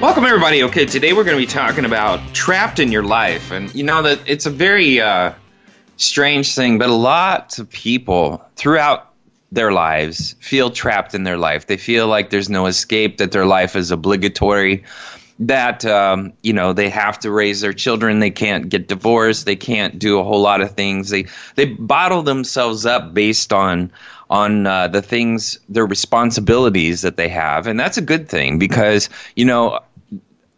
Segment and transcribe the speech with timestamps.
[0.00, 0.62] Welcome, everybody.
[0.64, 3.52] Okay, today we're going to be talking about trapped in your life.
[3.52, 5.32] And you know that it's a very uh,
[5.96, 9.12] strange thing, but a lot of people throughout
[9.52, 11.68] their lives feel trapped in their life.
[11.68, 14.82] They feel like there's no escape, that their life is obligatory,
[15.40, 18.20] that, um, you know, they have to raise their children.
[18.20, 19.46] They can't get divorced.
[19.46, 21.10] They can't do a whole lot of things.
[21.10, 23.90] They, they bottle themselves up based on
[24.30, 27.66] on uh, the things, their responsibilities that they have.
[27.66, 29.80] And that's a good thing because, you know,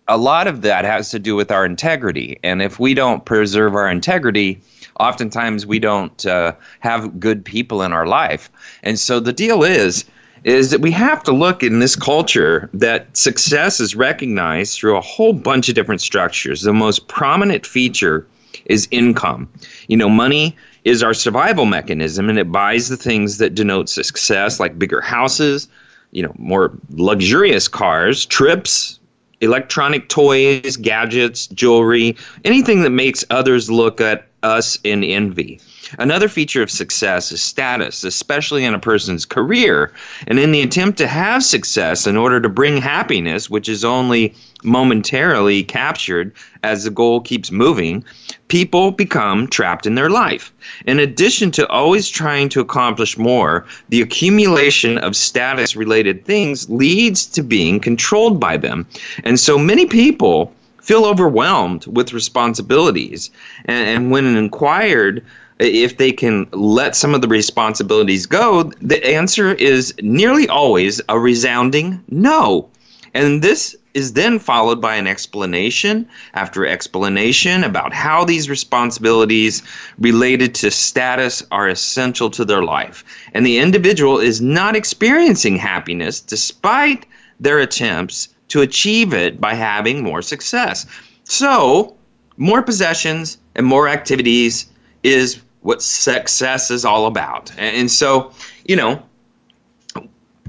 [0.09, 2.39] a lot of that has to do with our integrity.
[2.45, 4.61] And if we don't preserve our integrity,
[5.01, 8.51] oftentimes we don't uh, have good people in our life.
[8.84, 10.05] And so the deal is,
[10.47, 15.00] is that we have to look in this culture that success is recognized through a
[15.00, 16.62] whole bunch of different structures.
[16.62, 18.25] The most prominent feature
[18.67, 19.48] is income.
[19.89, 24.61] You know, money is our survival mechanism and it buys the things that denote success
[24.61, 25.69] like bigger houses,
[26.12, 29.00] you know, more luxurious cars, trips,
[29.41, 35.61] electronic toys, gadgets, jewelry, anything that makes others look at us in envy.
[35.98, 39.92] Another feature of success is status, especially in a person's career.
[40.27, 44.34] And in the attempt to have success in order to bring happiness, which is only
[44.64, 48.05] momentarily captured as the goal keeps moving,
[48.48, 50.53] people become trapped in their life.
[50.87, 57.27] In addition to always trying to accomplish more, the accumulation of status related things leads
[57.27, 58.87] to being controlled by them.
[59.25, 63.30] And so many people feel overwhelmed with responsibilities.
[63.64, 65.24] And, and when inquired,
[65.58, 71.18] if they can let some of the responsibilities go, the answer is nearly always a
[71.18, 72.68] resounding no.
[73.14, 79.62] And this is then followed by an explanation after explanation about how these responsibilities
[79.98, 83.02] related to status are essential to their life.
[83.33, 87.06] And the individual is not experiencing happiness despite
[87.40, 90.84] their attempts to achieve it by having more success.
[91.24, 91.96] So,
[92.36, 94.67] more possessions and more activities
[95.06, 97.52] is what success is all about.
[97.58, 98.33] And so,
[98.67, 99.02] you know,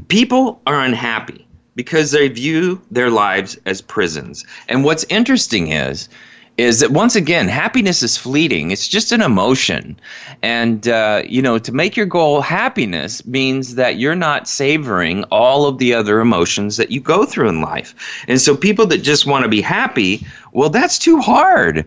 [0.07, 4.45] people are unhappy because they view their lives as prisons.
[4.67, 6.09] And what's interesting is
[6.57, 8.71] is that once again, happiness is fleeting.
[8.71, 9.95] It's just an emotion.
[10.41, 15.67] And, uh, you know, to make your goal happiness means that you're not savoring all
[15.67, 17.93] of the other emotions that you go through in life.
[18.27, 21.85] And so people that just want to be happy, well, that's too hard.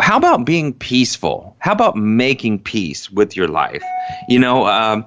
[0.00, 1.56] How about being peaceful?
[1.58, 3.82] How about making peace with your life?
[4.28, 5.06] You know, um,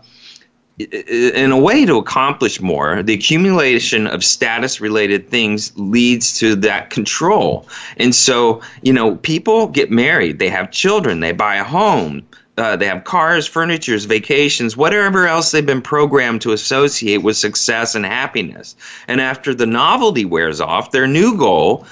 [0.79, 6.89] in a way to accomplish more, the accumulation of status related things leads to that
[6.89, 7.67] control.
[7.97, 12.25] And so, you know, people get married, they have children, they buy a home,
[12.57, 17.93] uh, they have cars, furnitures, vacations, whatever else they've been programmed to associate with success
[17.93, 18.75] and happiness.
[19.07, 21.85] And after the novelty wears off, their new goal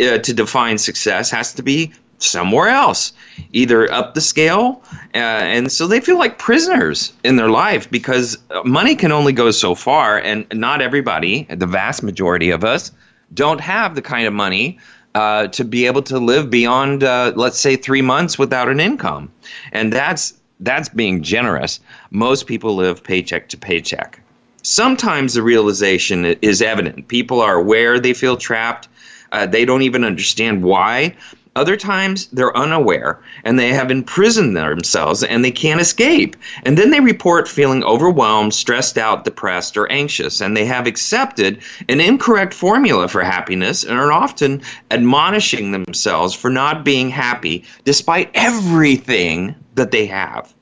[0.00, 3.12] uh, to define success has to be somewhere else,
[3.52, 4.82] either up the scale.
[5.14, 9.50] Uh, and so they feel like prisoners in their life because money can only go
[9.50, 10.18] so far.
[10.18, 12.92] And not everybody, the vast majority of us,
[13.34, 14.78] don't have the kind of money
[15.14, 19.32] uh, to be able to live beyond, uh, let's say, three months without an income.
[19.72, 21.80] And that's that's being generous.
[22.10, 24.20] Most people live paycheck to paycheck.
[24.62, 27.08] Sometimes the realization is evident.
[27.08, 28.88] People are aware they feel trapped.
[29.32, 31.14] Uh, they don't even understand why,
[31.56, 36.36] other times they're unaware and they have imprisoned themselves and they can't escape.
[36.64, 40.40] And then they report feeling overwhelmed, stressed out, depressed, or anxious.
[40.40, 46.50] And they have accepted an incorrect formula for happiness and are often admonishing themselves for
[46.50, 50.52] not being happy despite everything that they have.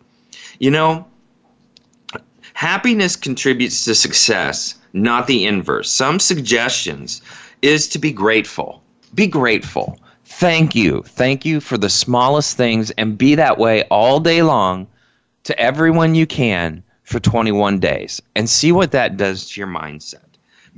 [0.60, 1.06] You know,
[2.52, 5.90] happiness contributes to success, not the inverse.
[5.90, 7.20] Some suggestions
[7.62, 8.80] is to be grateful.
[9.14, 11.02] Be grateful Thank you.
[11.02, 14.86] Thank you for the smallest things and be that way all day long
[15.44, 20.24] to everyone you can for 21 days and see what that does to your mindset.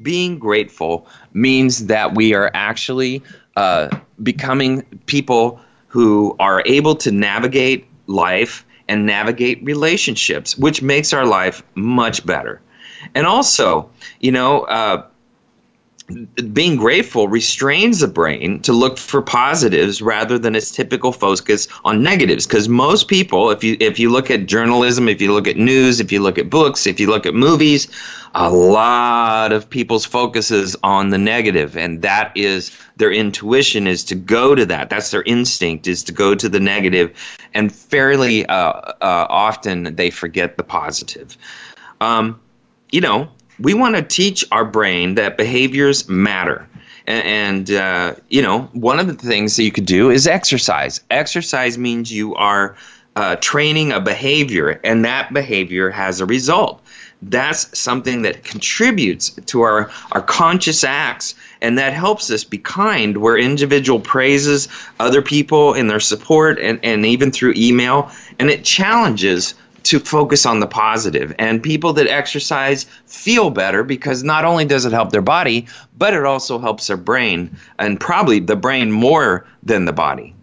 [0.03, 3.23] Being grateful means that we are actually
[3.57, 11.25] uh, becoming people who are able to navigate life and navigate relationships, which makes our
[11.25, 12.61] life much better.
[13.15, 13.91] And also,
[14.21, 15.07] you know, uh,
[16.53, 22.03] being grateful restrains the brain to look for positives rather than its typical focus on
[22.03, 22.47] negatives.
[22.47, 25.99] Because most people if you if you look at journalism if you look at news
[25.99, 27.89] if you look at books if you look at movies
[28.35, 34.05] a lot of people's focus is on the negative and that is their intuition is
[34.05, 34.91] to go to that.
[34.91, 37.13] That's their instinct is to go to the negative
[37.53, 41.37] and fairly uh, uh, often they forget the positive.
[42.01, 42.41] Um,
[42.93, 43.29] you know
[43.61, 46.67] we want to teach our brain that behaviors matter.
[47.07, 51.01] And, uh, you know, one of the things that you could do is exercise.
[51.11, 52.77] Exercise means you are
[53.15, 56.83] uh, training a behavior, and that behavior has a result.
[57.23, 63.17] That's something that contributes to our, our conscious acts, and that helps us be kind,
[63.17, 64.69] where individual praises
[65.01, 69.55] other people in their support and, and even through email, and it challenges
[69.87, 71.35] to focus on the positive.
[71.39, 75.67] And people that exercise feel better because not only does it help their body,
[75.99, 80.36] but it also helps their brain, and probably the brain more than the body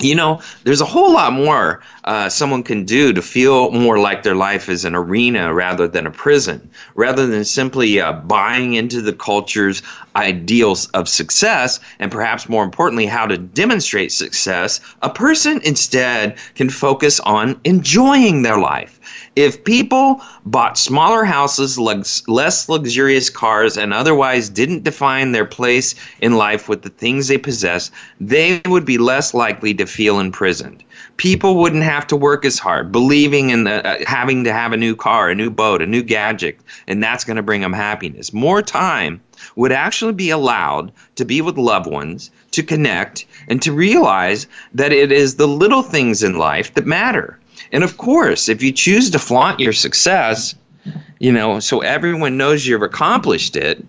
[0.00, 4.22] you know, there's a whole lot more uh, someone can do to feel more like
[4.22, 9.02] their life is an arena rather than a prison, rather than simply uh, buying into
[9.02, 9.82] the culture's
[10.14, 14.80] ideals of success, and perhaps more importantly, how to demonstrate success.
[15.02, 18.98] A person instead can focus on enjoying their life
[19.38, 26.34] if people bought smaller houses, less luxurious cars, and otherwise didn't define their place in
[26.34, 30.82] life with the things they possess, they would be less likely to feel imprisoned.
[31.18, 34.76] People wouldn't have to work as hard, believing in the, uh, having to have a
[34.76, 36.58] new car, a new boat, a new gadget,
[36.88, 38.32] and that's going to bring them happiness.
[38.32, 39.20] More time
[39.54, 44.92] would actually be allowed to be with loved ones, to connect, and to realize that
[44.92, 47.38] it is the little things in life that matter.
[47.72, 50.54] And of course, if you choose to flaunt your success,
[51.18, 53.84] you know, so everyone knows you've accomplished it,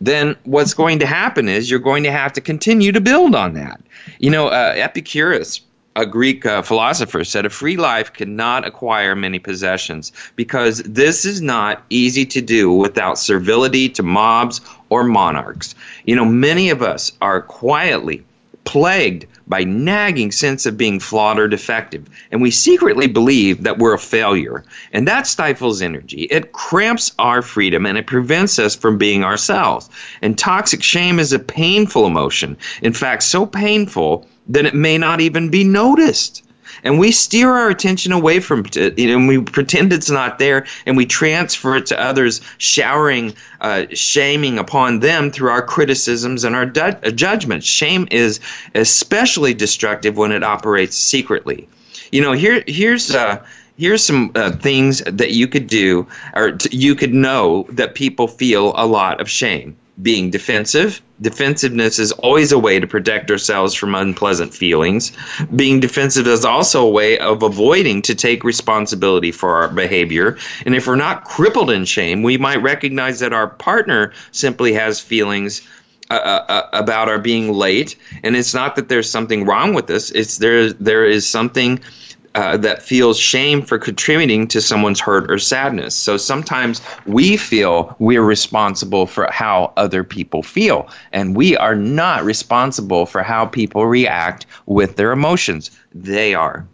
[0.00, 3.54] then what's going to happen is you're going to have to continue to build on
[3.54, 3.80] that.
[4.18, 5.60] You know, uh, Epicurus,
[5.96, 11.42] a Greek uh, philosopher, said a free life cannot acquire many possessions because this is
[11.42, 15.74] not easy to do without servility to mobs or monarchs.
[16.06, 18.24] You know, many of us are quietly
[18.64, 22.08] plagued by nagging sense of being flawed or defective.
[22.30, 24.64] And we secretly believe that we're a failure.
[24.92, 26.22] And that stifles energy.
[26.30, 29.90] It cramps our freedom and it prevents us from being ourselves.
[30.22, 32.56] And toxic shame is a painful emotion.
[32.80, 36.44] In fact so painful that it may not even be noticed
[36.84, 40.38] and we steer our attention away from it you know, and we pretend it's not
[40.38, 46.44] there and we transfer it to others showering uh, shaming upon them through our criticisms
[46.44, 47.66] and our du- uh, judgments.
[47.66, 48.40] Shame is
[48.74, 51.68] especially destructive when it operates secretly.
[52.12, 53.44] You know here here's uh,
[53.76, 58.28] here's some uh, things that you could do or t- you could know that people
[58.28, 61.02] feel a lot of shame being defensive.
[61.20, 65.12] Defensiveness is always a way to protect ourselves from unpleasant feelings.
[65.54, 70.38] Being defensive is also a way of avoiding to take responsibility for our behavior.
[70.64, 75.00] And if we're not crippled in shame, we might recognize that our partner simply has
[75.00, 75.62] feelings
[76.10, 77.96] uh, uh, uh about our being late.
[78.24, 80.10] And it's not that there's something wrong with this.
[80.10, 80.72] It's there.
[80.72, 81.80] There is something
[82.34, 85.94] uh, that feels shame for contributing to someone's hurt or sadness.
[85.94, 92.24] So sometimes we feel we're responsible for how other people feel, and we are not
[92.24, 95.70] responsible for how people react with their emotions.
[95.92, 96.66] They are.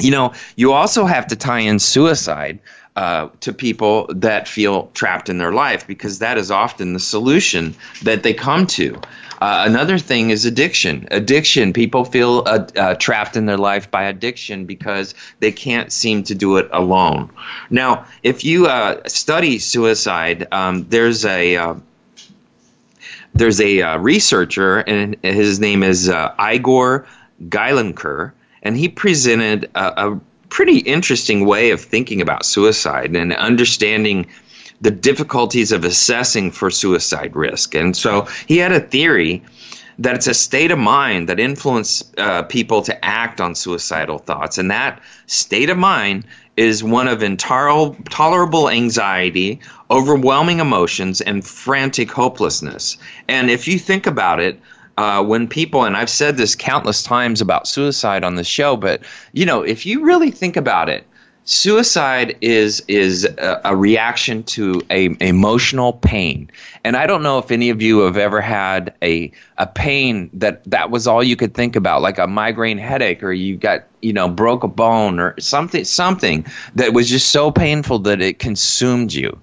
[0.00, 2.58] You know, you also have to tie in suicide
[2.96, 7.74] uh, to people that feel trapped in their life because that is often the solution
[8.02, 8.94] that they come to.
[9.42, 11.06] Uh, another thing is addiction.
[11.10, 11.74] Addiction.
[11.74, 16.34] People feel uh, uh, trapped in their life by addiction because they can't seem to
[16.34, 17.30] do it alone.
[17.68, 21.76] Now, if you uh, study suicide, um, there's a
[23.34, 26.08] there's a researcher, and his name is
[26.40, 27.06] Igor
[27.50, 34.26] Galynker, and he presented a, a pretty interesting way of thinking about suicide and understanding
[34.80, 37.74] the difficulties of assessing for suicide risk.
[37.74, 39.42] And so he had a theory
[39.98, 44.58] that it's a state of mind that influences uh, people to act on suicidal thoughts.
[44.58, 46.26] And that state of mind
[46.56, 49.60] is one of intolerable anxiety,
[49.90, 52.98] overwhelming emotions, and frantic hopelessness.
[53.28, 54.60] And if you think about it,
[54.96, 59.02] uh, when people, and I've said this countless times about suicide on the show, but
[59.32, 61.06] you know, if you really think about it,
[61.46, 66.50] suicide is is a, a, reaction to a emotional pain.
[66.82, 70.64] And i don't know if any of you have ever had a a pain that
[70.64, 74.12] that was all you could think about like a migraine headache or you got you
[74.12, 79.14] know broke a bone or something something that was just so painful that it consumed
[79.14, 79.38] you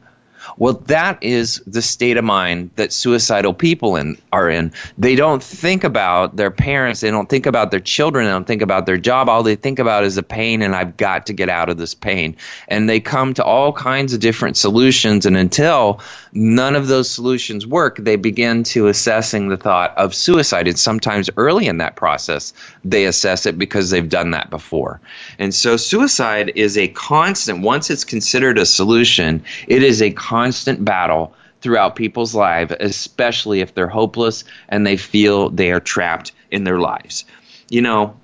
[0.58, 4.72] Well, that is the state of mind that suicidal people in, are in.
[4.98, 8.62] They don't think about their parents, they don't think about their children, they don't think
[8.62, 9.30] about their job.
[9.30, 11.96] All they think about is the pain, and I've got to get out of this
[11.96, 12.36] pain.
[12.68, 16.00] And they come to all kinds of different solutions, and until
[16.34, 20.68] none of those solutions work, they begin to assessing the thought of suicide.
[20.68, 25.00] And sometimes early in that process, they assess it because they've done that before.
[25.40, 30.43] And so suicide is a constant, once it's considered a solution, it is a constant
[30.80, 36.66] battle throughout people's lives, especially if they're hopeless and they feel they are trapped in
[36.66, 37.26] their lives.
[37.70, 38.16] You know,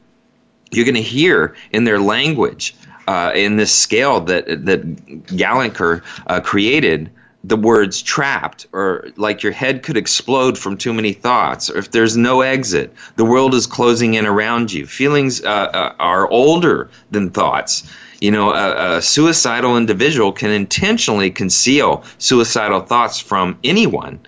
[0.71, 2.75] you're going to hear in their language,
[3.07, 7.09] uh, in this scale that that Gallagher uh, created,
[7.43, 11.91] the words trapped or like your head could explode from too many thoughts or if
[11.91, 16.89] there's no exit the world is closing in around you feelings uh, uh, are older
[17.11, 17.89] than thoughts
[18.21, 24.19] you know a, a, suicidal individual can intentionally conceal suicidal thoughts from anyone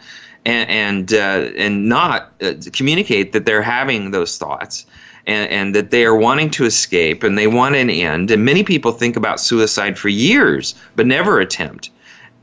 [0.46, 4.86] and and, uh, and not uh, communicate that they're having those thoughts
[5.28, 8.64] and, and, that they are wanting to escape and they want an end and many
[8.64, 11.92] people think about suicide for years but never attempt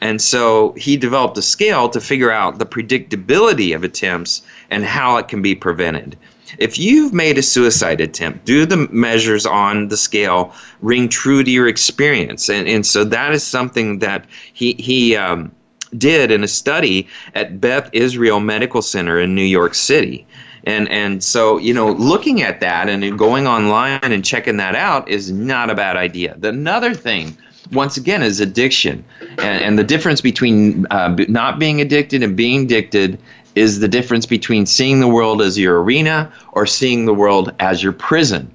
[0.00, 5.16] and so he developed a scale to figure out the predictability of attempts and how
[5.16, 6.16] it can be prevented.
[6.58, 11.50] If you've made a suicide attempt, do the measures on the scale ring true to
[11.50, 12.48] your experience?
[12.48, 15.52] And, and so that is something that he, he um,
[15.96, 20.26] did in a study at Beth Israel Medical Center in New York City.
[20.64, 25.08] And, and so, you know, looking at that and going online and checking that out
[25.08, 26.34] is not a bad idea.
[26.38, 27.36] The, another thing
[27.72, 29.04] once again is addiction
[29.38, 33.18] and, and the difference between uh, not being addicted and being addicted
[33.54, 37.82] is the difference between seeing the world as your arena or seeing the world as
[37.82, 38.50] your prison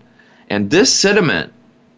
[0.49, 1.51] and this sentiment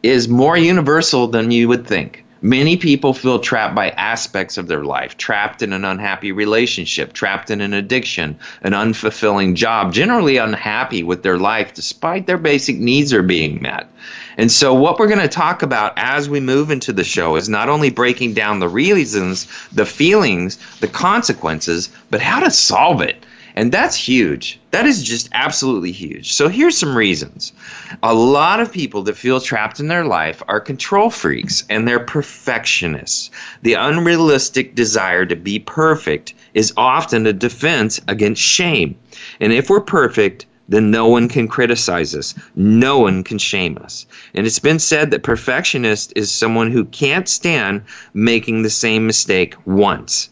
[0.04, 4.84] is more universal than you would think Many people feel trapped by aspects of their
[4.84, 11.02] life, trapped in an unhappy relationship, trapped in an addiction, an unfulfilling job, generally unhappy
[11.02, 13.90] with their life despite their basic needs are being met.
[14.38, 17.48] And so, what we're going to talk about as we move into the show is
[17.48, 23.26] not only breaking down the reasons, the feelings, the consequences, but how to solve it.
[23.58, 24.60] And that's huge.
[24.72, 26.34] That is just absolutely huge.
[26.34, 27.54] So here's some reasons.
[28.04, 32.02] A lot of people that feel trapped in their life are control freaks and they're
[32.02, 33.32] perfectionists.
[33.62, 38.98] The unrealistic desire to be perfect is often a defense against shame.
[39.40, 42.34] And if we're perfect, then no one can criticize us.
[42.56, 44.06] No one can shame us.
[44.34, 49.56] And it's been said that perfectionist is someone who can't stand making the same mistake
[49.66, 50.30] once.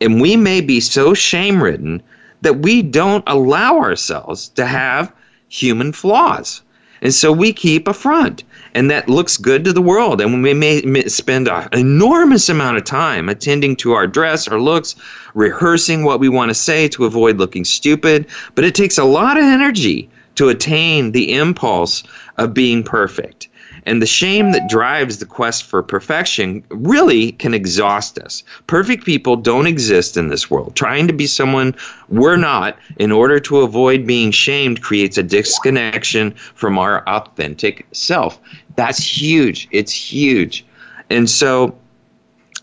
[0.00, 2.02] And we may be so shame ridden
[2.42, 5.12] that we don't allow ourselves to have
[5.48, 6.62] human flaws.
[7.02, 10.20] And so we keep a front, and that looks good to the world.
[10.20, 14.94] And we may spend an enormous amount of time attending to our dress, our looks,
[15.34, 18.26] rehearsing what we want to say to avoid looking stupid.
[18.54, 22.02] But it takes a lot of energy to attain the impulse
[22.38, 23.48] of being perfect.
[23.86, 28.42] And the shame that drives the quest for perfection really can exhaust us.
[28.66, 30.76] Perfect people don't exist in this world.
[30.76, 31.74] Trying to be someone
[32.08, 38.38] we're not in order to avoid being shamed creates a disconnection from our authentic self.
[38.76, 39.68] That's huge.
[39.70, 40.64] It's huge.
[41.08, 41.76] And so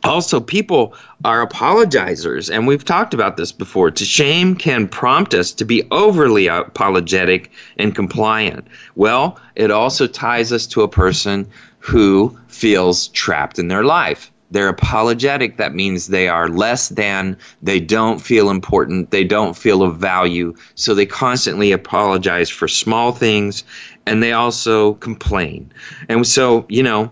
[0.03, 0.93] also people
[1.25, 5.83] are apologizers and we've talked about this before to shame can prompt us to be
[5.91, 8.67] overly apologetic and compliant.
[8.95, 11.47] Well it also ties us to a person
[11.79, 14.31] who feels trapped in their life.
[14.49, 15.57] They're apologetic.
[15.57, 17.37] That means they are less than.
[17.61, 19.11] They don't feel important.
[19.11, 20.55] They don't feel of value.
[20.75, 23.65] So they constantly apologize for small things
[24.07, 25.71] and they also complain.
[26.09, 27.11] And so you know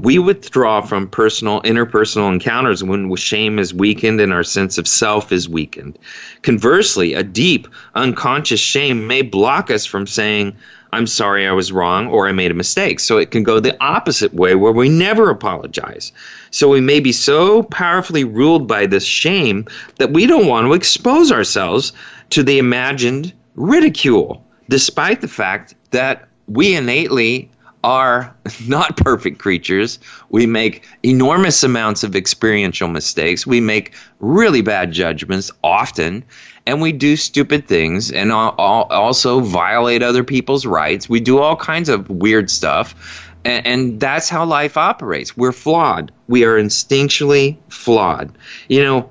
[0.00, 5.32] we withdraw from personal interpersonal encounters when shame is weakened and our sense of self
[5.32, 5.98] is weakened.
[6.42, 10.54] Conversely a deep unconscious shame may block us from saying
[10.92, 13.00] i'm sorry i was wrong or i made a mistake.
[13.00, 16.12] So it can go the opposite way where we never apologize.
[16.50, 20.74] So we may be so powerfully ruled by this shame that we don't want to
[20.74, 21.92] expose ourselves
[22.30, 27.50] to the imagined ridicule despite the fact that we innately
[27.86, 28.34] are
[28.66, 29.98] not perfect creatures.
[30.28, 33.46] We make enormous amounts of experiential mistakes.
[33.46, 36.24] We make really bad judgments often,
[36.66, 41.08] and we do stupid things and also violate other people's rights.
[41.08, 43.32] We do all kinds of weird stuff.
[43.44, 45.36] And, that's how life operates.
[45.36, 46.10] We're flawed.
[46.26, 48.36] We are instinctually flawed.
[48.68, 49.10] You know,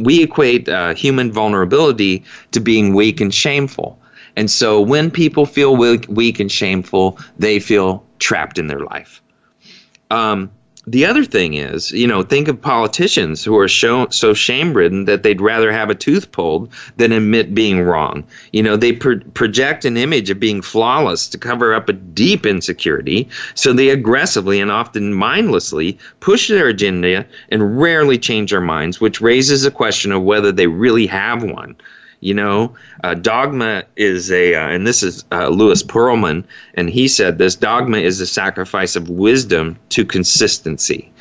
[0.00, 3.96] we equate uh, human vulnerability to being weak and shameful.
[4.36, 9.22] And so when people feel weak, and shameful, they feel trapped in their life.
[10.10, 10.50] Um,
[10.86, 15.04] the other thing is, you know, think of politicians who are show, so shame ridden
[15.04, 18.24] that they'd rather have a tooth pulled than admit being wrong.
[18.52, 22.44] You know, they pro- project an image of being flawless to cover up a deep
[22.44, 29.00] insecurity, so they aggressively and often mindlessly push their agenda and rarely change their minds,
[29.00, 31.76] which raises a question of whether they really have one.
[32.22, 37.08] You know, uh, dogma is a, uh, and this is uh, Lewis Perelman, and he
[37.08, 41.12] said this dogma is a sacrifice of wisdom to consistency.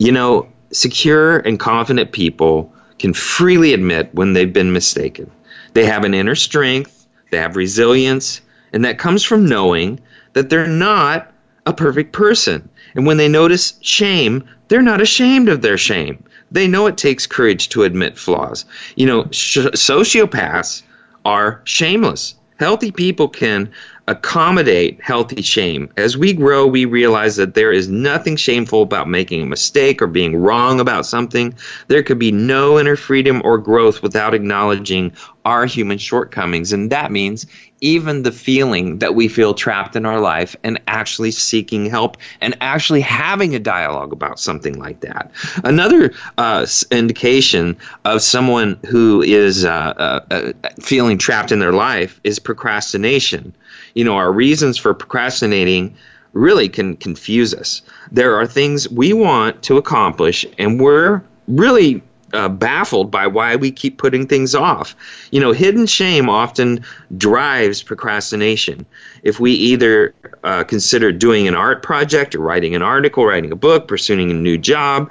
[0.00, 5.30] You know, secure and confident people can freely admit when they've been mistaken.
[5.74, 8.40] They have an inner strength, they have resilience,
[8.72, 10.00] and that comes from knowing
[10.32, 11.32] that they're not
[11.66, 12.68] a perfect person.
[12.96, 16.23] And when they notice shame, they're not ashamed of their shame.
[16.54, 18.64] They know it takes courage to admit flaws.
[18.94, 20.82] You know, sh- sociopaths
[21.24, 22.36] are shameless.
[22.60, 23.68] Healthy people can
[24.06, 25.88] accommodate healthy shame.
[25.96, 30.06] As we grow, we realize that there is nothing shameful about making a mistake or
[30.06, 31.54] being wrong about something.
[31.88, 35.12] There could be no inner freedom or growth without acknowledging
[35.44, 36.72] our human shortcomings.
[36.72, 37.46] And that means
[37.84, 42.56] even the feeling that we feel trapped in our life and actually seeking help and
[42.60, 45.30] actually having a dialogue about something like that.
[45.64, 52.20] Another uh, indication of someone who is uh, uh, uh feeling trapped in their life
[52.24, 53.54] is procrastination
[53.94, 55.94] you know, our reasons for procrastinating
[56.32, 57.80] really can confuse us.
[58.10, 62.02] There are things we want to accomplish, and we're really
[62.34, 64.94] uh, baffled by why we keep putting things off.
[65.30, 66.84] You know, hidden shame often
[67.16, 68.84] drives procrastination.
[69.22, 73.56] If we either uh, consider doing an art project or writing an article, writing a
[73.56, 75.10] book, pursuing a new job,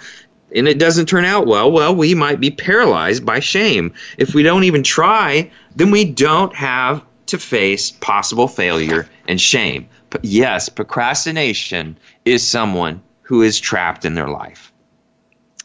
[0.55, 3.93] and it doesn't turn out well, well, we might be paralyzed by shame.
[4.17, 9.87] If we don't even try, then we don't have to face possible failure and shame.
[10.09, 14.72] But yes, procrastination is someone who is trapped in their life.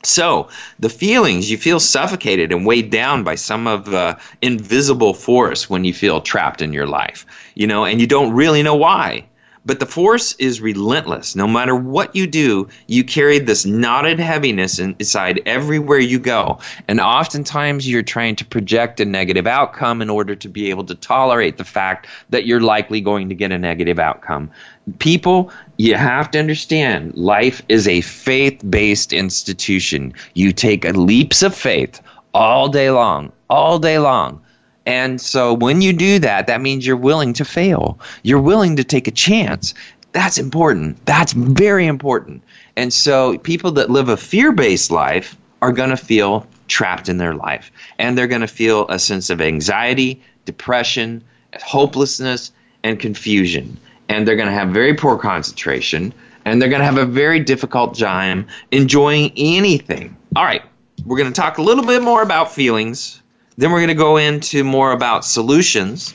[0.04, 5.68] So, the feelings, you feel suffocated and weighed down by some of the invisible force
[5.68, 9.24] when you feel trapped in your life, you know, and you don't really know why.
[9.68, 11.36] But the force is relentless.
[11.36, 16.58] No matter what you do, you carry this knotted heaviness inside everywhere you go.
[16.86, 20.94] And oftentimes you're trying to project a negative outcome in order to be able to
[20.94, 24.50] tolerate the fact that you're likely going to get a negative outcome.
[24.98, 30.12] People, you have to understand life is a faith based institution.
[30.34, 32.00] You take leaps of faith
[32.34, 34.40] all day long, all day long
[34.88, 38.00] and so when you do that, that means you're willing to fail.
[38.22, 39.74] You're willing to take a chance.
[40.12, 41.04] That's important.
[41.04, 42.42] That's very important.
[42.74, 47.18] And so people that live a fear based life are going to feel trapped in
[47.18, 47.70] their life.
[47.98, 51.22] And they're going to feel a sense of anxiety, depression,
[51.60, 52.50] hopelessness,
[52.82, 53.76] and confusion.
[54.08, 56.12] And they're going to have very poor concentration.
[56.44, 60.16] And they're going to have a very difficult time enjoying anything.
[60.34, 60.62] All right,
[61.04, 63.22] we're going to talk a little bit more about feelings
[63.58, 66.14] then we're going to go into more about solutions.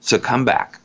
[0.00, 0.78] So come back.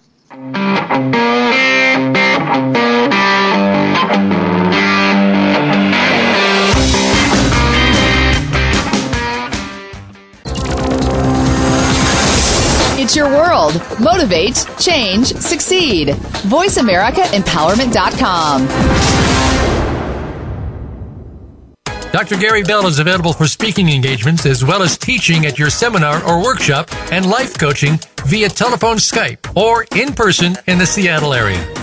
[13.14, 13.80] It's your world.
[14.00, 16.08] Motivate, change, succeed.
[16.50, 18.68] VoiceAmericaEmpowerment.com.
[22.12, 22.38] Dr.
[22.38, 26.42] Gary Bell is available for speaking engagements as well as teaching at your seminar or
[26.42, 31.83] workshop and life coaching via telephone, Skype, or in person in the Seattle area.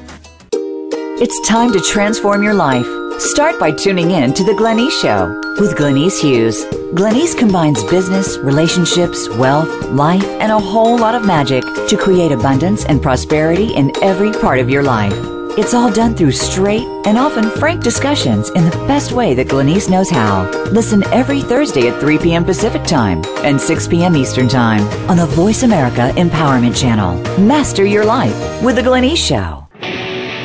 [1.21, 2.87] It's time to transform your life.
[3.21, 5.27] Start by tuning in to The Glenyce Show
[5.61, 6.65] with Glenyce Hughes.
[6.95, 12.85] Glenyce combines business, relationships, wealth, life, and a whole lot of magic to create abundance
[12.85, 15.13] and prosperity in every part of your life.
[15.59, 19.91] It's all done through straight and often frank discussions in the best way that Glenyce
[19.91, 20.49] knows how.
[20.71, 22.43] Listen every Thursday at 3 p.m.
[22.43, 24.15] Pacific Time and 6 p.m.
[24.15, 27.15] Eastern Time on the Voice America Empowerment Channel.
[27.39, 29.60] Master your life with The Glenyce Show.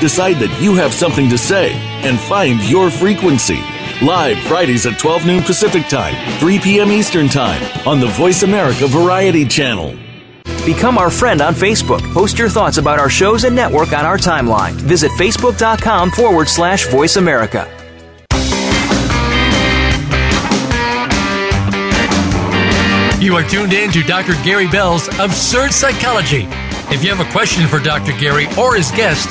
[0.00, 3.60] decide that you have something to say, and find your frequency.
[4.02, 6.90] Live Fridays at 12 noon Pacific Time, 3 p.m.
[6.90, 9.96] Eastern Time on the Voice America Variety Channel.
[10.66, 12.00] Become our friend on Facebook.
[12.12, 14.72] Post your thoughts about our shows and network on our timeline.
[14.72, 17.70] Visit facebook.com forward slash voice America.
[23.20, 24.34] You are tuned in to Dr.
[24.44, 26.46] Gary Bell's Absurd Psychology.
[26.92, 28.12] If you have a question for Dr.
[28.18, 29.30] Gary or his guest,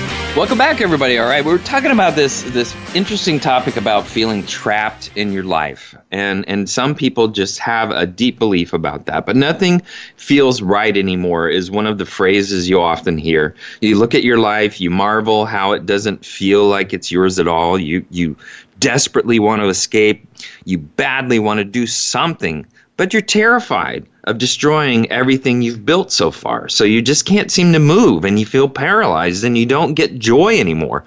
[0.33, 1.17] Welcome back, everybody.
[1.17, 5.93] All right, we're talking about this this interesting topic about feeling trapped in your life,
[6.09, 9.25] and and some people just have a deep belief about that.
[9.25, 9.81] But nothing
[10.15, 13.53] feels right anymore is one of the phrases you often hear.
[13.81, 17.49] You look at your life, you marvel how it doesn't feel like it's yours at
[17.49, 17.77] all.
[17.77, 18.37] You you
[18.79, 20.25] desperately want to escape.
[20.63, 22.65] You badly want to do something,
[22.97, 26.69] but you're terrified of destroying everything you've built so far.
[26.69, 30.19] So you just can't seem to move and you feel paralyzed and you don't get
[30.19, 31.03] joy anymore.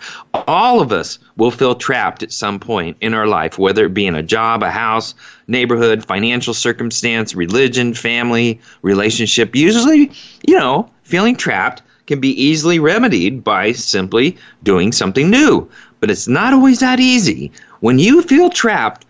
[0.49, 4.07] All of us will feel trapped at some point in our life, whether it be
[4.07, 5.15] in a job, a house,
[5.47, 9.55] neighborhood, financial circumstance, religion, family, relationship.
[9.55, 10.11] Usually,
[10.47, 15.69] you know, feeling trapped can be easily remedied by simply doing something new.
[16.01, 17.51] But it's not always that easy.
[17.81, 19.04] When you feel trapped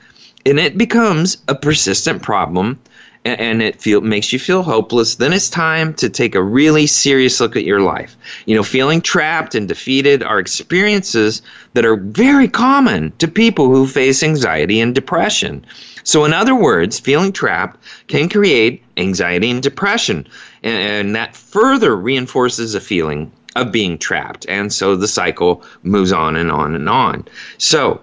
[0.46, 2.78] and it becomes a persistent problem,
[3.24, 7.40] and it feel makes you feel hopeless, then it's time to take a really serious
[7.40, 8.16] look at your life.
[8.44, 11.40] You know, feeling trapped and defeated are experiences
[11.72, 15.64] that are very common to people who face anxiety and depression.
[16.02, 20.26] So, in other words, feeling trapped can create anxiety and depression,
[20.62, 24.44] and, and that further reinforces a feeling of being trapped.
[24.48, 27.24] And so the cycle moves on and on and on.
[27.56, 28.02] So,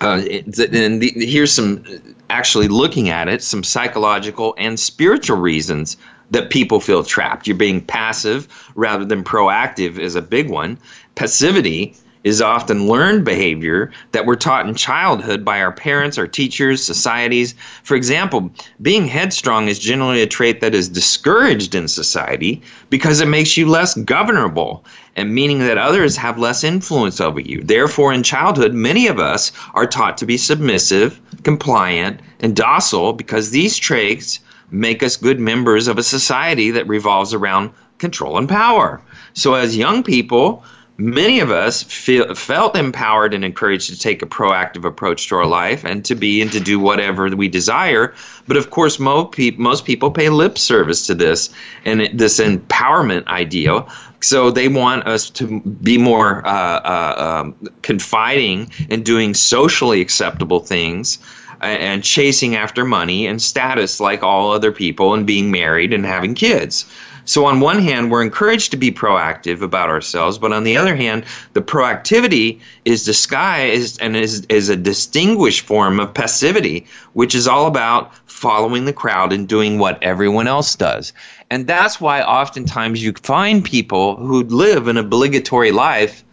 [0.00, 1.84] uh, and the, here's some
[2.30, 5.96] actually looking at it, some psychological and spiritual reasons
[6.30, 7.46] that people feel trapped.
[7.46, 10.78] You're being passive rather than proactive is a big one.
[11.14, 11.94] Passivity
[12.26, 17.54] is often learned behavior that we're taught in childhood by our parents, our teachers, societies.
[17.84, 18.50] For example,
[18.82, 22.60] being headstrong is generally a trait that is discouraged in society
[22.90, 24.84] because it makes you less governable
[25.14, 27.62] and meaning that others have less influence over you.
[27.62, 33.50] Therefore, in childhood, many of us are taught to be submissive, compliant, and docile because
[33.50, 34.40] these traits
[34.72, 39.00] make us good members of a society that revolves around control and power.
[39.34, 40.64] So, as young people,
[40.98, 45.46] many of us feel, felt empowered and encouraged to take a proactive approach to our
[45.46, 48.14] life and to be and to do whatever we desire.
[48.46, 51.50] But of course, most, pe- most people pay lip service to this
[51.84, 53.88] and this empowerment ideal.
[54.20, 60.60] So they want us to be more uh, uh, um, confiding and doing socially acceptable
[60.60, 61.18] things
[61.60, 66.34] and chasing after money and status like all other people and being married and having
[66.34, 66.84] kids.
[67.26, 70.94] So, on one hand, we're encouraged to be proactive about ourselves, but on the other
[70.94, 77.48] hand, the proactivity is disguised and is, is a distinguished form of passivity, which is
[77.48, 81.12] all about following the crowd and doing what everyone else does.
[81.50, 86.24] And that's why oftentimes you find people who live an obligatory life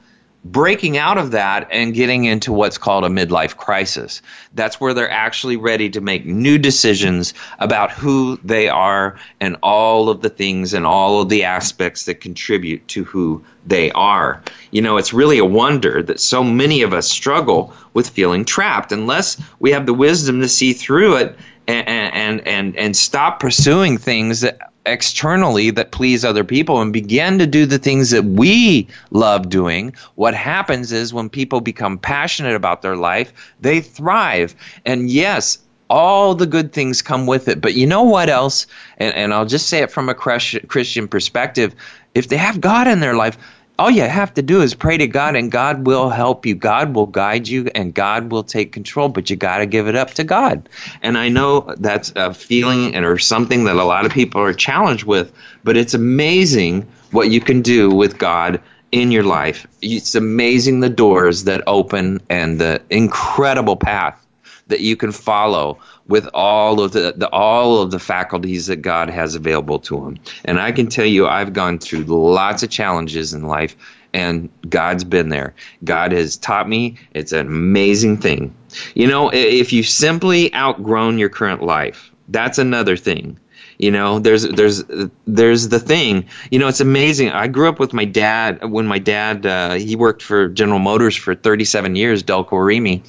[0.43, 4.21] breaking out of that and getting into what's called a midlife crisis.
[4.53, 10.09] That's where they're actually ready to make new decisions about who they are and all
[10.09, 14.41] of the things and all of the aspects that contribute to who they are.
[14.71, 18.91] You know, it's really a wonder that so many of us struggle with feeling trapped
[18.91, 23.97] unless we have the wisdom to see through it and and and, and stop pursuing
[23.97, 28.87] things that externally that please other people and begin to do the things that we
[29.11, 34.55] love doing, what happens is when people become passionate about their life, they thrive.
[34.85, 37.61] And yes, all the good things come with it.
[37.61, 38.67] But you know what else?
[38.97, 41.75] And, and I'll just say it from a Christian perspective.
[42.15, 43.37] If they have God in their life,
[43.83, 46.55] all you have to do is pray to God and God will help you.
[46.55, 49.95] God will guide you and God will take control, but you got to give it
[49.97, 50.69] up to God.
[51.01, 55.03] And I know that's a feeling or something that a lot of people are challenged
[55.03, 55.33] with,
[55.65, 58.61] but it's amazing what you can do with God
[58.93, 59.67] in your life.
[59.81, 64.25] It's amazing the doors that open and the incredible path
[64.67, 69.09] that you can follow with all of the, the, all of the faculties that God
[69.09, 70.19] has available to him.
[70.45, 73.75] And I can tell you I've gone through lots of challenges in life
[74.13, 75.53] and God's been there.
[75.83, 76.97] God has taught me.
[77.13, 78.53] It's an amazing thing.
[78.95, 83.39] You know, if you've simply outgrown your current life, that's another thing.
[83.79, 84.83] You know, there's there's
[85.25, 86.25] there's the thing.
[86.51, 87.29] You know, it's amazing.
[87.29, 91.15] I grew up with my dad when my dad uh, he worked for General Motors
[91.15, 93.03] for 37 years, Delco Remy.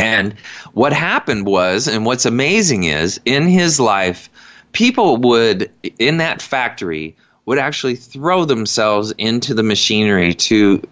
[0.00, 0.32] And
[0.72, 4.30] what happened was, and what's amazing is, in his life,
[4.72, 10.82] people would in that factory would actually throw themselves into the machinery to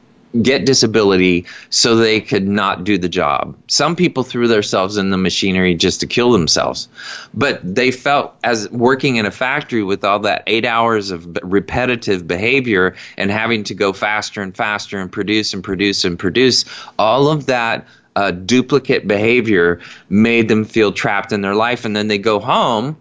[0.42, 3.56] get disability so they could not do the job.
[3.68, 6.86] Some people threw themselves in the machinery just to kill themselves.
[7.32, 12.26] But they felt as working in a factory with all that 8 hours of repetitive
[12.26, 16.66] behavior and having to go faster and faster and produce and produce and produce
[16.98, 17.86] all of that
[18.18, 22.96] uh, duplicate behavior made them feel trapped in their life and then they go home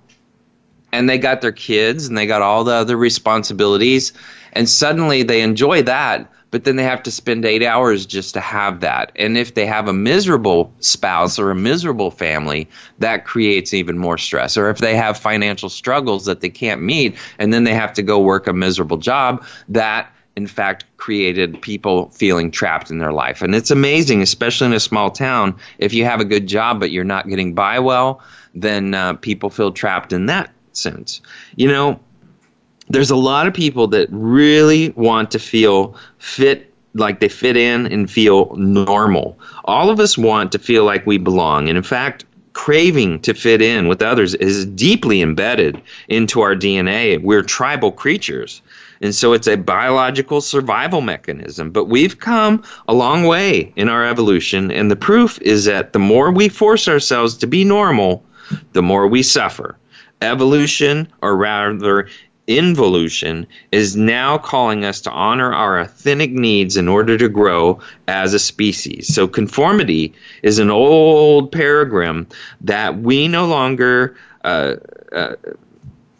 [0.92, 4.14] and they got their kids and they got all the other responsibilities
[4.54, 8.40] and suddenly they enjoy that but then they have to spend eight hours just to
[8.40, 9.12] have that.
[9.18, 14.18] And if they have a miserable spouse or a miserable family, that creates even more
[14.18, 14.56] stress.
[14.56, 18.02] Or if they have financial struggles that they can't meet and then they have to
[18.02, 23.42] go work a miserable job, that in fact created people feeling trapped in their life.
[23.42, 26.92] And it's amazing, especially in a small town, if you have a good job but
[26.92, 28.22] you're not getting by well,
[28.54, 31.22] then uh, people feel trapped in that sense.
[31.56, 32.00] You know,
[32.88, 37.88] there's a lot of people that really want to feel fit like they fit in
[37.88, 39.40] and feel normal.
[39.66, 41.68] All of us want to feel like we belong.
[41.68, 47.22] And in fact, craving to fit in with others is deeply embedded into our DNA.
[47.22, 48.62] We're tribal creatures.
[49.02, 51.72] And so it's a biological survival mechanism.
[51.72, 54.72] But we've come a long way in our evolution.
[54.72, 58.24] And the proof is that the more we force ourselves to be normal,
[58.74, 59.78] the more we suffer.
[60.22, 62.08] Evolution, or rather
[62.48, 68.34] involution is now calling us to honor our authentic needs in order to grow as
[68.34, 69.14] a species.
[69.14, 72.26] So, conformity is an old paradigm
[72.62, 74.76] that we no longer uh,
[75.12, 75.36] uh,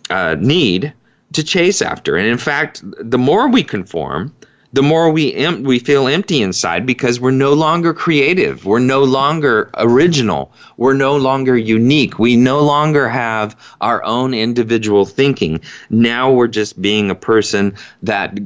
[0.10, 0.94] uh, need
[1.34, 2.16] to chase after.
[2.16, 4.34] And in fact, the more we conform,
[4.74, 8.66] the more we em- we feel empty inside because we're no longer creative.
[8.66, 10.52] We're no longer original.
[10.76, 12.20] We're no longer unique.
[12.20, 15.62] We no longer have our own individual thinking.
[15.90, 18.38] Now we're just being a person that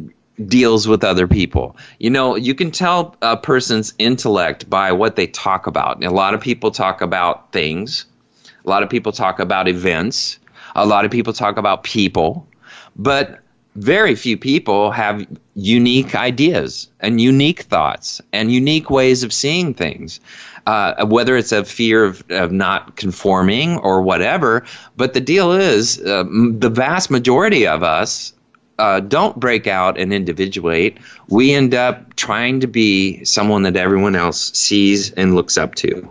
[0.48, 1.76] deals with other people.
[2.00, 6.04] You know you can tell a person's intellect by what they talk about.
[6.04, 8.06] A lot of people talk about things.
[8.64, 10.38] A lot of people talk about events.
[10.76, 12.48] A lot of people talk about people
[13.04, 13.40] but
[13.76, 20.20] very few people have unique ideas and unique thoughts and unique ways of seeing things.
[20.68, 24.64] Uh, whether it's a fear of, of not conforming or whatever,
[24.96, 28.32] but the deal is uh, the vast majority of us
[28.78, 31.00] uh, don't break out and individuate.
[31.30, 36.08] We end up trying to be someone that everyone else sees and looks up to.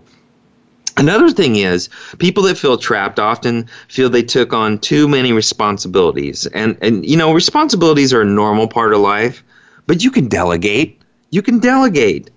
[1.00, 6.44] Another thing is, people that feel trapped often feel they took on too many responsibilities.
[6.48, 9.42] And, and you know, responsibilities are a normal part of life,
[9.86, 11.00] but you can delegate.
[11.30, 12.30] You can delegate.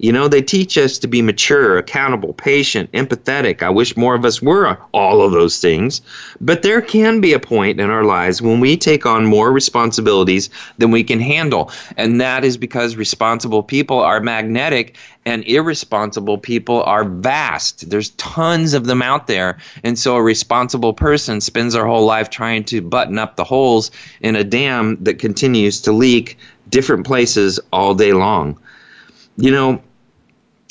[0.00, 3.64] You know, they teach us to be mature, accountable, patient, empathetic.
[3.64, 6.00] I wish more of us were all of those things.
[6.40, 10.50] But there can be a point in our lives when we take on more responsibilities
[10.78, 11.72] than we can handle.
[11.96, 17.90] And that is because responsible people are magnetic and irresponsible people are vast.
[17.90, 19.58] There's tons of them out there.
[19.82, 23.90] And so a responsible person spends their whole life trying to button up the holes
[24.20, 28.58] in a dam that continues to leak different places all day long.
[29.36, 29.82] You know,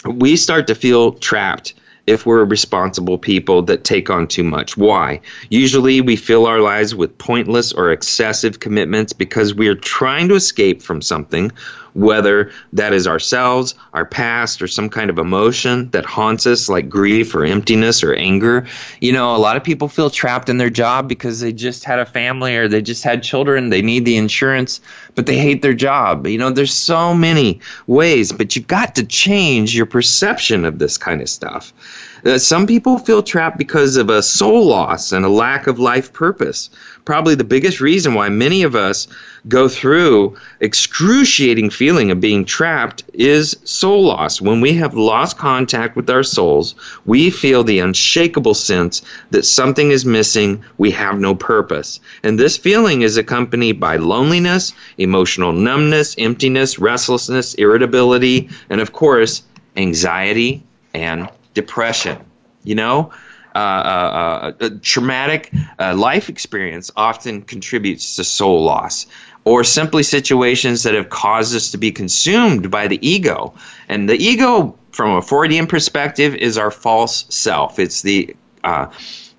[0.05, 1.73] we start to feel trapped
[2.07, 4.77] if we're responsible people that take on too much.
[4.77, 5.19] Why?
[5.49, 10.35] Usually we fill our lives with pointless or excessive commitments because we are trying to
[10.35, 11.51] escape from something
[11.93, 16.89] whether that is ourselves, our past, or some kind of emotion that haunts us, like
[16.89, 18.65] grief or emptiness or anger.
[19.01, 21.99] You know, a lot of people feel trapped in their job because they just had
[21.99, 24.79] a family or they just had children, they need the insurance,
[25.15, 26.27] but they hate their job.
[26.27, 30.97] You know, there's so many ways, but you've got to change your perception of this
[30.97, 31.73] kind of stuff.
[32.25, 36.11] Uh, some people feel trapped because of a soul loss and a lack of life
[36.13, 36.69] purpose.
[37.05, 39.07] Probably the biggest reason why many of us
[39.47, 44.41] go through excruciating feeling of being trapped is soul loss.
[44.41, 46.75] When we have lost contact with our souls,
[47.05, 49.01] we feel the unshakable sense
[49.31, 51.99] that something is missing, we have no purpose.
[52.23, 59.43] And this feeling is accompanied by loneliness, emotional numbness, emptiness, restlessness, irritability, and of course,
[59.77, 61.29] anxiety and
[61.61, 62.17] depression.
[62.63, 63.11] You know,
[63.55, 69.07] uh, uh, uh, traumatic uh, life experience often contributes to soul loss,
[69.45, 73.53] or simply situations that have caused us to be consumed by the ego.
[73.89, 77.79] And the ego, from a Freudian perspective, is our false self.
[77.79, 78.85] It's the uh,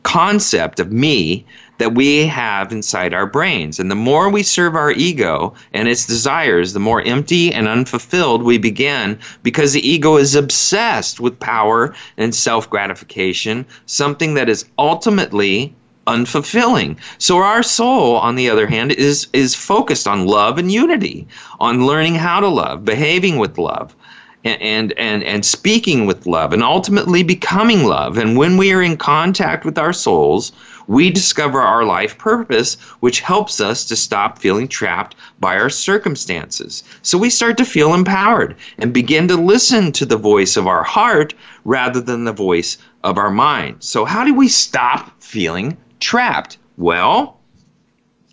[0.03, 1.45] concept of me
[1.79, 3.79] that we have inside our brains.
[3.79, 8.43] And the more we serve our ego and its desires, the more empty and unfulfilled
[8.43, 14.67] we begin because the ego is obsessed with power and self gratification, something that is
[14.79, 15.75] ultimately
[16.07, 16.97] unfulfilling.
[17.19, 21.27] So our soul, on the other hand, is is focused on love and unity,
[21.61, 23.95] on learning how to love, behaving with love,
[24.45, 28.97] and and and speaking with love and ultimately becoming love and when we are in
[28.97, 30.53] contact with our souls
[30.89, 36.83] we discover our life purpose which helps us to stop feeling trapped by our circumstances.
[37.03, 40.83] So we start to feel empowered and begin to listen to the voice of our
[40.83, 43.77] heart rather than the voice of our mind.
[43.79, 46.59] So how do we stop feeling trapped?
[46.77, 47.39] Well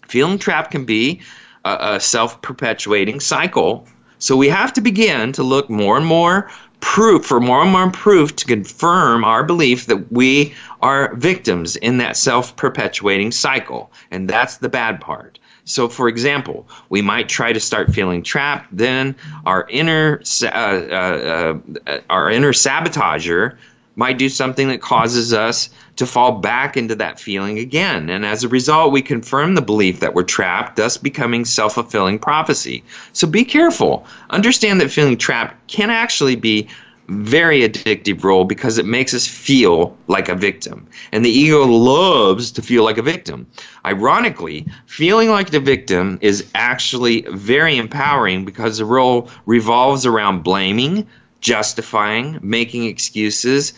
[0.08, 1.22] feeling trapped can be
[1.64, 3.88] a, a self-perpetuating cycle.
[4.20, 7.92] So we have to begin to look more and more proof for more and more
[7.92, 13.92] proof to confirm our belief that we are victims in that self-perpetuating cycle.
[14.12, 15.40] And that's the bad part.
[15.66, 21.58] So for example we might try to start feeling trapped then our inner uh, uh,
[21.88, 23.58] uh, our inner sabotager
[23.96, 28.10] might do something that causes us to fall back into that feeling again.
[28.10, 32.20] And as a result, we confirm the belief that we're trapped, thus becoming self fulfilling
[32.20, 32.84] prophecy.
[33.14, 34.06] So be careful.
[34.30, 36.68] Understand that feeling trapped can actually be
[37.08, 40.88] very addictive role because it makes us feel like a victim.
[41.12, 43.48] And the ego loves to feel like a victim.
[43.86, 51.08] Ironically, feeling like the victim is actually very empowering because the role revolves around blaming,
[51.42, 53.74] justifying, making excuses,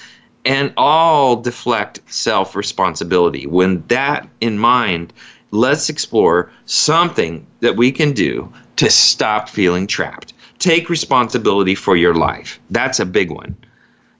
[0.47, 3.45] and all deflect self responsibility.
[3.45, 5.11] When that in mind,
[5.51, 10.33] let's explore something that we can do to stop feeling trapped.
[10.57, 12.59] Take responsibility for your life.
[12.69, 13.57] That's a big one.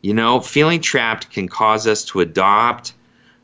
[0.02, 2.94] You know, feeling trapped can cause us to adopt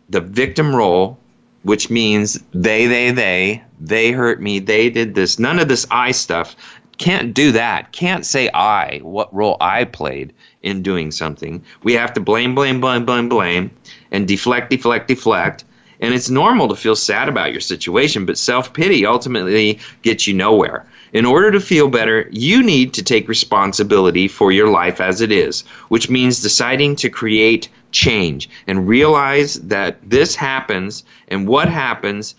[0.10, 1.18] the victim role,
[1.64, 5.40] which means they, they, they, they hurt me, they did this.
[5.40, 6.56] None of this I stuff
[6.98, 7.92] can't do that.
[7.92, 10.34] Can't say I, what role I played
[10.64, 11.64] in doing something.
[11.84, 13.72] We have to blame, blame, blame, blame, blame,
[14.12, 15.66] and deflect, deflect, deflect.
[16.00, 20.34] And it's normal to feel sad about your situation, but self pity ultimately gets you
[20.34, 20.86] nowhere.
[21.14, 25.32] In order to feel better, you need to take responsibility for your life as it
[25.32, 32.34] is, which means deciding to create change and realize that this happens and what happens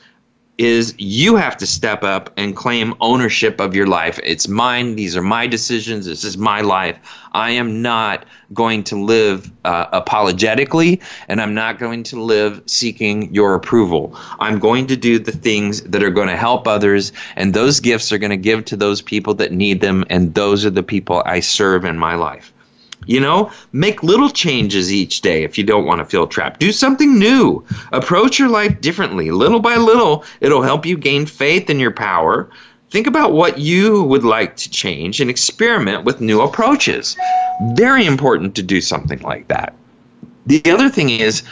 [0.59, 4.21] is you have to step up and claim ownership of your life.
[4.23, 4.95] It's mine.
[4.95, 6.07] These are my decisions.
[6.07, 6.99] This is my life.
[7.33, 13.35] I am not going to live uh, apologetically, and I'm not going to live seeking
[13.35, 14.17] your approval.
[14.39, 18.13] I'm going to do the things that are going to help others, and those gifts
[18.13, 21.23] are going to give to those people that need them, and those are the people
[21.27, 22.54] I serve in my life.
[23.07, 26.61] You know, make little changes each day if you don't want to feel trapped.
[26.61, 27.65] Do something new.
[27.93, 29.31] Approach your life differently.
[29.31, 32.51] Little by little, it'll help you gain faith in your power.
[32.91, 37.17] Think about what you would like to change and experiment with new approaches.
[37.75, 39.75] Very important to do something like that.
[40.47, 41.43] The other thing is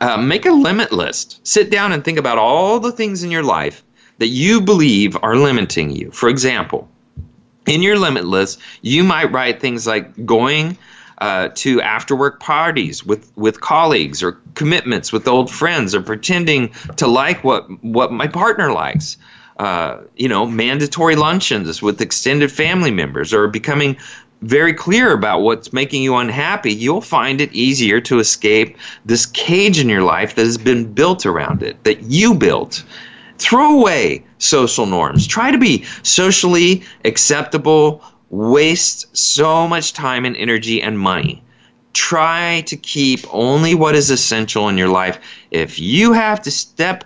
[0.00, 1.46] uh, make a limit list.
[1.46, 3.82] Sit down and think about all the things in your life
[4.18, 6.10] that you believe are limiting you.
[6.10, 6.88] For example,
[7.66, 10.78] in your limit list, you might write things like going
[11.20, 16.68] uh, to after work parties with, with colleagues or commitments with old friends or pretending
[16.96, 19.16] to like what, what my partner likes.
[19.58, 23.96] Uh, you know, mandatory luncheons with extended family members or becoming
[24.42, 29.80] very clear about what's making you unhappy, you'll find it easier to escape this cage
[29.80, 32.84] in your life that has been built around it, that you built.
[33.38, 35.26] Throw away social norms.
[35.26, 41.42] Try to be socially acceptable waste so much time and energy and money.
[41.94, 45.18] Try to keep only what is essential in your life.
[45.50, 47.04] If you have to step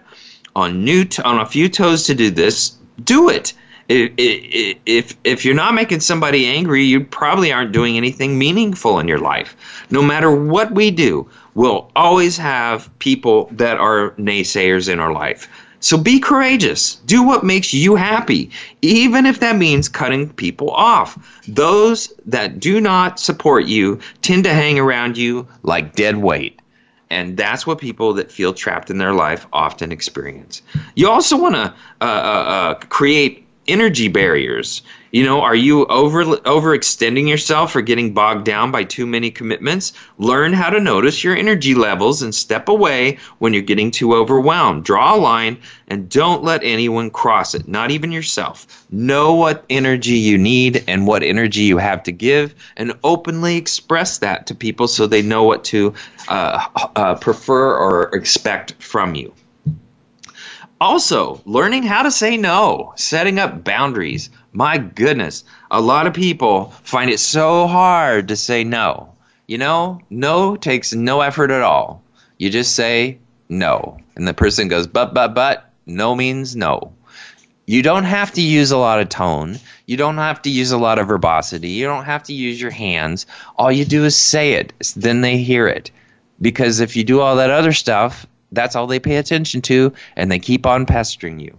[0.55, 3.55] on new on a few toes to do this, do it.
[3.89, 9.09] if, if if you're not making somebody angry, you probably aren't doing anything meaningful in
[9.09, 9.57] your life.
[9.91, 15.49] No matter what we do, we'll always have people that are naysayers in our life.
[15.83, 16.95] So be courageous.
[17.07, 18.51] Do what makes you happy,
[18.83, 21.19] even if that means cutting people off.
[21.49, 26.61] Those that do not support you tend to hang around you like dead weight.
[27.11, 30.63] And that's what people that feel trapped in their life often experience.
[30.95, 34.83] You also want to uh, uh, uh, create energy barriers.
[35.13, 39.93] You know, are you over overextending yourself or getting bogged down by too many commitments?
[40.17, 44.85] Learn how to notice your energy levels and step away when you're getting too overwhelmed.
[44.85, 45.59] Draw a line
[45.89, 48.87] and don't let anyone cross it, not even yourself.
[48.91, 54.17] Know what energy you need and what energy you have to give, and openly express
[54.17, 55.93] that to people so they know what to
[56.29, 59.35] uh, uh, prefer or expect from you.
[60.81, 64.31] Also, learning how to say no, setting up boundaries.
[64.53, 69.15] My goodness, a lot of people find it so hard to say no.
[69.47, 72.03] You know, no takes no effort at all.
[72.39, 73.99] You just say no.
[74.15, 76.93] And the person goes, but, but, but, no means no.
[77.67, 79.59] You don't have to use a lot of tone.
[79.87, 81.71] You don't have to use a lot of verbosity.
[81.71, 83.25] You don't have to use your hands.
[83.57, 84.73] All you do is say it.
[84.97, 85.91] Then they hear it.
[86.41, 90.31] Because if you do all that other stuff, that's all they pay attention to, and
[90.31, 91.57] they keep on pestering you.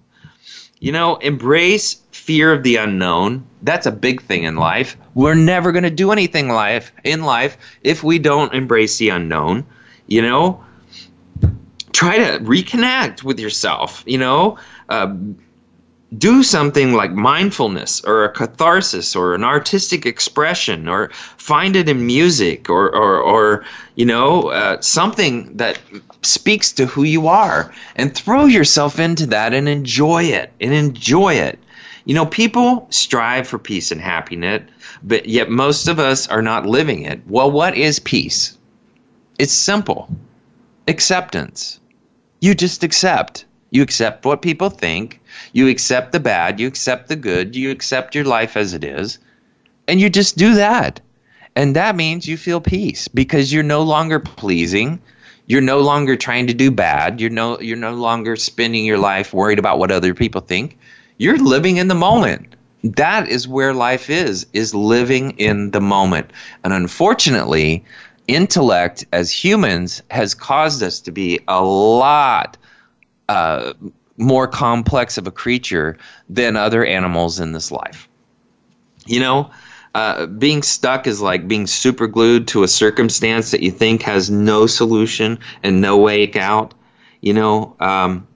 [0.84, 3.46] You know, embrace fear of the unknown.
[3.62, 4.98] That's a big thing in life.
[5.14, 9.66] We're never going to do anything life in life if we don't embrace the unknown.
[10.08, 10.62] You know,
[11.94, 14.04] try to reconnect with yourself.
[14.06, 14.58] You know,
[14.90, 15.16] uh,
[16.18, 22.06] do something like mindfulness or a catharsis or an artistic expression or find it in
[22.06, 23.64] music or or, or
[23.96, 25.80] you know uh, something that
[26.26, 31.34] speaks to who you are and throw yourself into that and enjoy it and enjoy
[31.34, 31.60] it
[32.06, 34.62] you know people strive for peace and happiness
[35.04, 38.58] but yet most of us are not living it well what is peace
[39.40, 40.10] it's simple
[40.88, 41.80] acceptance
[42.42, 45.20] you just accept you accept what people think.
[45.52, 46.60] You accept the bad.
[46.60, 47.56] You accept the good.
[47.56, 49.18] You accept your life as it is.
[49.88, 51.02] And you just do that.
[51.56, 55.02] And that means you feel peace because you're no longer pleasing.
[55.48, 57.20] You're no longer trying to do bad.
[57.20, 60.78] You're no you're no longer spending your life worried about what other people think.
[61.18, 62.56] You're living in the moment.
[62.84, 66.32] That is where life is, is living in the moment.
[66.64, 67.84] And unfortunately,
[68.28, 72.58] intellect as humans has caused us to be a lot
[73.30, 73.74] uh,
[74.18, 75.98] more complex of a creature
[76.30, 78.08] than other animals in this life.
[79.06, 79.50] You know,
[79.94, 84.30] uh, being stuck is like being super glued to a circumstance that you think has
[84.30, 86.74] no solution and no way out.
[87.22, 88.28] You know, um,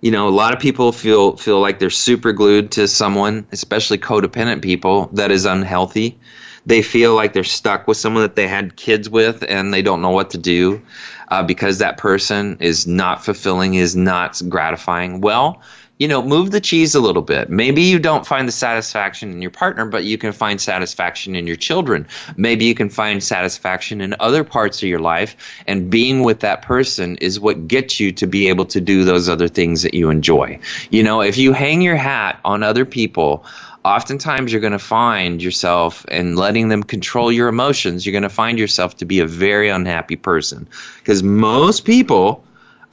[0.00, 3.98] you know, a lot of people feel feel like they're super glued to someone, especially
[3.98, 6.18] codependent people, that is unhealthy.
[6.66, 10.00] They feel like they're stuck with someone that they had kids with, and they don't
[10.00, 10.82] know what to do
[11.28, 15.20] uh, because that person is not fulfilling, is not gratifying.
[15.20, 15.62] Well,
[15.98, 17.48] you know, move the cheese a little bit.
[17.50, 21.46] Maybe you don't find the satisfaction in your partner, but you can find satisfaction in
[21.46, 22.06] your children.
[22.36, 25.36] Maybe you can find satisfaction in other parts of your life,
[25.66, 29.28] and being with that person is what gets you to be able to do those
[29.28, 30.58] other things that you enjoy.
[30.90, 33.44] You know, if you hang your hat on other people,
[33.84, 38.28] oftentimes you're going to find yourself and letting them control your emotions, you're going to
[38.28, 40.66] find yourself to be a very unhappy person.
[40.98, 42.44] Because most people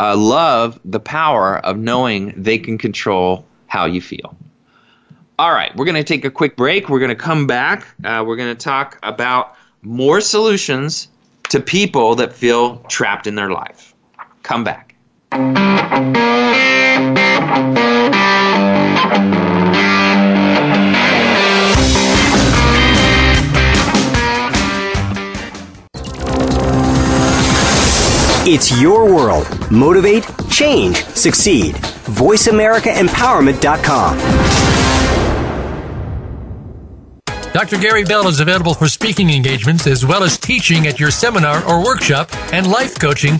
[0.02, 4.36] uh, love the power of knowing they can control how you feel.
[5.38, 6.89] All right, we're going to take a quick break.
[6.89, 7.86] We're going to come back.
[8.04, 11.08] Uh, we're going to talk about more solutions
[11.49, 13.93] to people that feel trapped in their life.
[14.41, 14.95] Come back.
[28.54, 29.47] It's your world.
[29.72, 31.76] Motivate, change, succeed.
[31.76, 34.18] VoiceAmericaEmpowerment.com.
[37.54, 37.78] Dr.
[37.78, 41.82] Gary Bell is available for speaking engagements as well as teaching at your seminar or
[41.82, 43.39] workshop and life coaching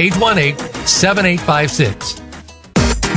[0.00, 2.20] 818 7856.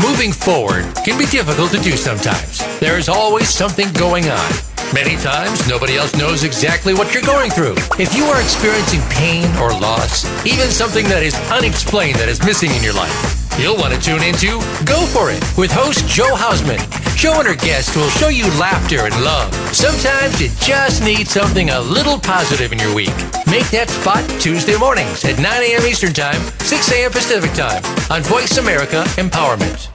[0.02, 2.60] Moving forward can be difficult to do sometimes.
[2.80, 4.52] There is always something going on.
[4.94, 7.76] Many times, nobody else knows exactly what you're going through.
[7.98, 12.72] If you are experiencing pain or loss, even something that is unexplained that is missing
[12.72, 16.80] in your life, You'll want to tune into Go For It with host Joe Hausman.
[17.16, 19.54] Joe and her guests will show you laughter and love.
[19.74, 23.16] Sometimes you just need something a little positive in your week.
[23.48, 25.86] Make that spot Tuesday mornings at 9 a.m.
[25.86, 27.12] Eastern Time, 6 a.m.
[27.12, 29.95] Pacific Time on Voice America Empowerment.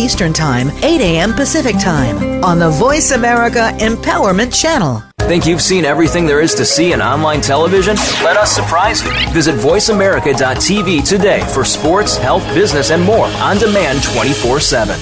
[0.01, 1.33] Eastern Time, 8 a.m.
[1.33, 5.03] Pacific Time on the Voice America Empowerment Channel.
[5.19, 7.95] Think you've seen everything there is to see in online television?
[8.23, 9.11] Let us surprise you.
[9.31, 14.99] Visit VoiceAmerica.tv today for sports, health, business, and more on demand 24 7.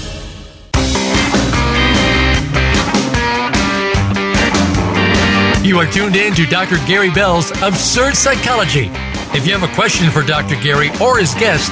[5.64, 6.78] You are tuned in to Dr.
[6.88, 8.89] Gary Bell's Absurd Psychology.
[9.32, 10.60] If you have a question for Dr.
[10.62, 11.72] Gary or his guest,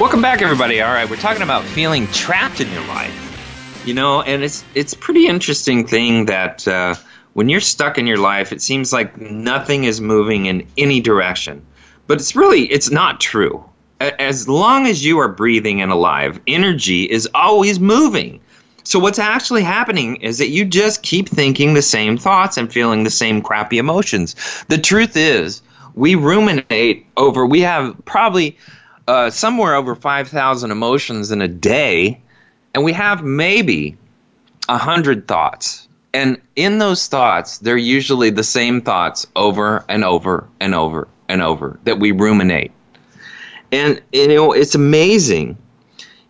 [0.00, 0.80] Welcome back, everybody.
[0.80, 3.84] All right, we're talking about feeling trapped in your life.
[3.84, 6.94] You know, and it's it's pretty interesting thing that uh,
[7.34, 11.66] when you're stuck in your life, it seems like nothing is moving in any direction.
[12.06, 13.62] But it's really it's not true.
[14.00, 18.40] As long as you are breathing and alive, energy is always moving.
[18.84, 23.04] So what's actually happening is that you just keep thinking the same thoughts and feeling
[23.04, 24.34] the same crappy emotions.
[24.68, 25.60] The truth is,
[25.94, 27.44] we ruminate over.
[27.44, 28.56] We have probably
[29.10, 32.20] uh, somewhere over five thousand emotions in a day,
[32.74, 33.96] and we have maybe
[34.68, 35.88] a hundred thoughts.
[36.14, 41.42] And in those thoughts, they're usually the same thoughts over and over and over and
[41.42, 42.70] over that we ruminate.
[43.72, 45.58] And you know, it's amazing.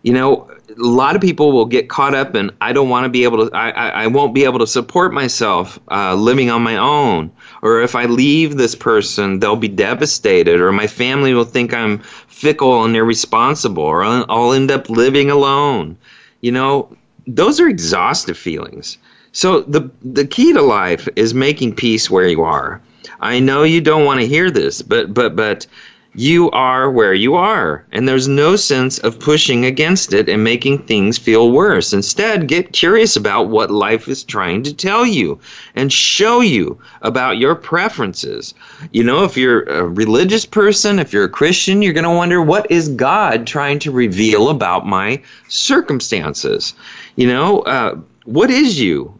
[0.01, 3.09] You know, a lot of people will get caught up in I don't want to
[3.09, 6.63] be able to I, I, I won't be able to support myself uh, living on
[6.63, 11.45] my own or if I leave this person they'll be devastated or my family will
[11.45, 15.97] think I'm fickle and irresponsible or I'll, end up living alone.
[16.41, 16.95] You know
[17.27, 18.97] those are exhaustive feelings.
[19.31, 22.81] So the the key to life is making peace where you are.
[23.19, 25.67] I know you don't want to hear this but but but
[26.13, 30.79] you are where you are, and there's no sense of pushing against it and making
[30.79, 31.93] things feel worse.
[31.93, 35.39] Instead, get curious about what life is trying to tell you
[35.75, 38.53] and show you about your preferences.
[38.91, 42.41] You know, if you're a religious person, if you're a Christian, you're going to wonder
[42.41, 46.73] what is God trying to reveal about my circumstances?
[47.15, 47.95] You know, uh,
[48.25, 49.17] what is you?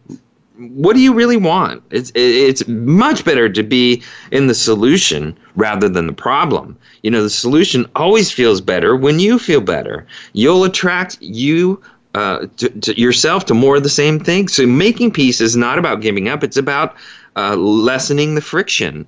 [0.70, 1.84] What do you really want?
[1.90, 6.78] It's it's much better to be in the solution rather than the problem.
[7.04, 10.06] You know, the solution always feels better when you feel better.
[10.34, 11.82] You'll attract you
[12.14, 14.48] uh, to, to yourself to more of the same thing.
[14.48, 16.96] So making peace is not about giving up; it's about
[17.36, 19.08] uh, lessening the friction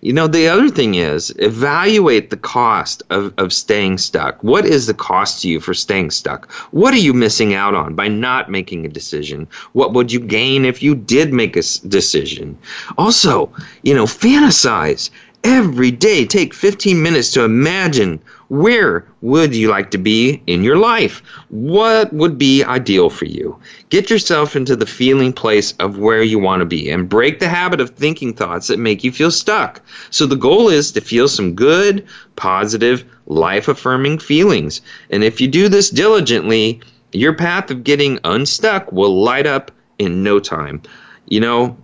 [0.00, 4.42] you know, the other thing is evaluate the cost of, of staying stuck.
[4.42, 6.50] What is the cost to you for staying stuck?
[6.70, 9.48] What are you missing out on by not making a decision?
[9.72, 12.58] What would you gain if you did make a decision?
[12.96, 13.52] Also,
[13.82, 15.10] you know, fantasize
[15.44, 16.24] every day.
[16.24, 18.20] Take 15 minutes to imagine
[18.52, 21.22] where would you like to be in your life?
[21.48, 23.58] What would be ideal for you?
[23.88, 27.48] Get yourself into the feeling place of where you want to be and break the
[27.48, 29.80] habit of thinking thoughts that make you feel stuck.
[30.10, 34.82] So the goal is to feel some good, positive, life affirming feelings.
[35.08, 36.82] And if you do this diligently,
[37.12, 40.82] your path of getting unstuck will light up in no time.
[41.26, 41.78] You know,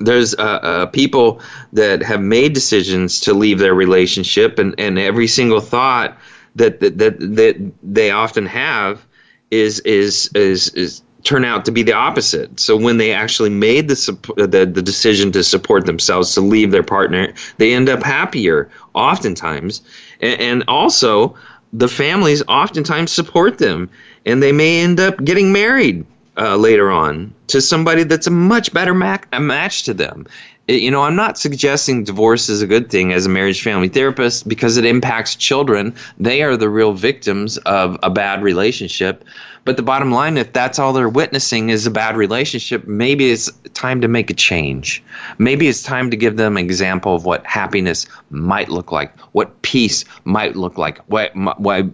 [0.00, 1.40] there's uh, uh, people
[1.72, 6.16] that have made decisions to leave their relationship, and, and every single thought
[6.56, 9.06] that, that that that they often have
[9.50, 12.60] is is is is turn out to be the opposite.
[12.60, 13.96] So when they actually made the
[14.36, 19.82] the, the decision to support themselves to leave their partner, they end up happier oftentimes,
[20.20, 21.34] and, and also
[21.72, 23.90] the families oftentimes support them,
[24.26, 26.04] and they may end up getting married
[26.38, 30.26] uh, later on to somebody that's a much better mac- a match to them.
[30.68, 33.88] It, you know, I'm not suggesting divorce is a good thing as a marriage family
[33.88, 35.94] therapist because it impacts children.
[36.18, 39.24] They are the real victims of a bad relationship.
[39.64, 43.50] But the bottom line, if that's all they're witnessing is a bad relationship, maybe it's
[43.74, 45.02] time to make a change.
[45.38, 49.60] Maybe it's time to give them an example of what happiness might look like, what
[49.62, 51.86] peace might look like, what, what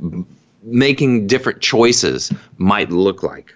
[0.62, 3.53] making different choices might look like.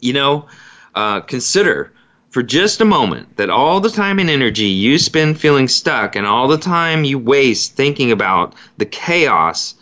[0.00, 0.46] You know,
[0.94, 1.92] uh, consider
[2.30, 6.26] for just a moment that all the time and energy you spend feeling stuck and
[6.26, 9.74] all the time you waste thinking about the chaos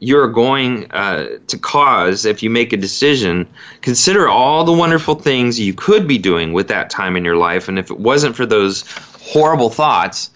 [0.00, 3.48] you're going uh, to cause if you make a decision,
[3.80, 7.68] consider all the wonderful things you could be doing with that time in your life.
[7.68, 8.84] And if it wasn't for those
[9.22, 10.30] horrible thoughts,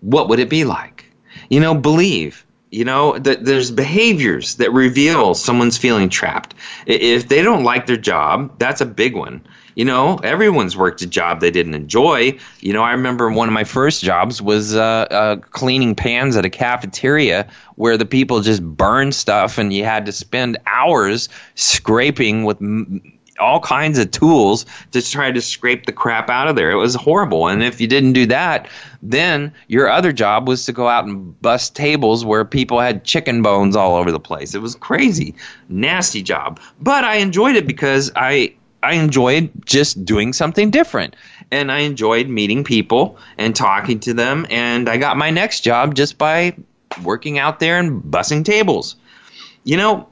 [0.00, 1.10] what would it be like?
[1.48, 2.44] You know, believe.
[2.76, 6.54] You know, there's behaviors that reveal someone's feeling trapped.
[6.86, 9.40] If they don't like their job, that's a big one
[9.76, 12.36] you know, everyone's worked a job they didn't enjoy.
[12.60, 16.46] You know, I remember one of my first jobs was uh, uh, cleaning pans at
[16.46, 17.46] a cafeteria
[17.76, 22.58] where the people just burned stuff and you had to spend hours scraping with
[23.38, 26.70] all kinds of tools to try to scrape the crap out of there.
[26.70, 27.48] It was horrible.
[27.48, 28.68] And if you didn't do that,
[29.02, 33.42] then your other job was to go out and bust tables where people had chicken
[33.42, 34.54] bones all over the place.
[34.54, 35.34] It was crazy,
[35.68, 36.60] nasty job.
[36.80, 41.16] But I enjoyed it because I I enjoyed just doing something different.
[41.50, 44.46] And I enjoyed meeting people and talking to them.
[44.48, 46.56] And I got my next job just by
[47.02, 48.96] working out there and bussing tables.
[49.64, 50.08] You know,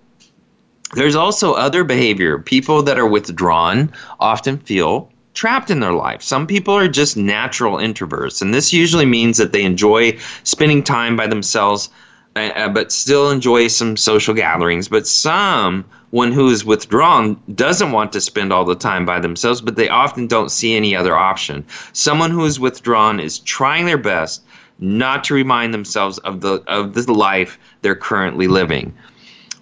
[0.93, 2.39] there's also other behavior.
[2.39, 6.22] People that are withdrawn often feel trapped in their life.
[6.22, 11.16] Some people are just natural introverts, and this usually means that they enjoy spending time
[11.16, 11.91] by themselves,
[12.37, 14.89] uh, but still enjoy some social gatherings.
[14.89, 19.61] But some one who is withdrawn doesn't want to spend all the time by themselves,
[19.61, 21.64] but they often don't see any other option.
[21.93, 24.45] Someone who is withdrawn is trying their best
[24.78, 28.95] not to remind themselves of the of the life they're currently living.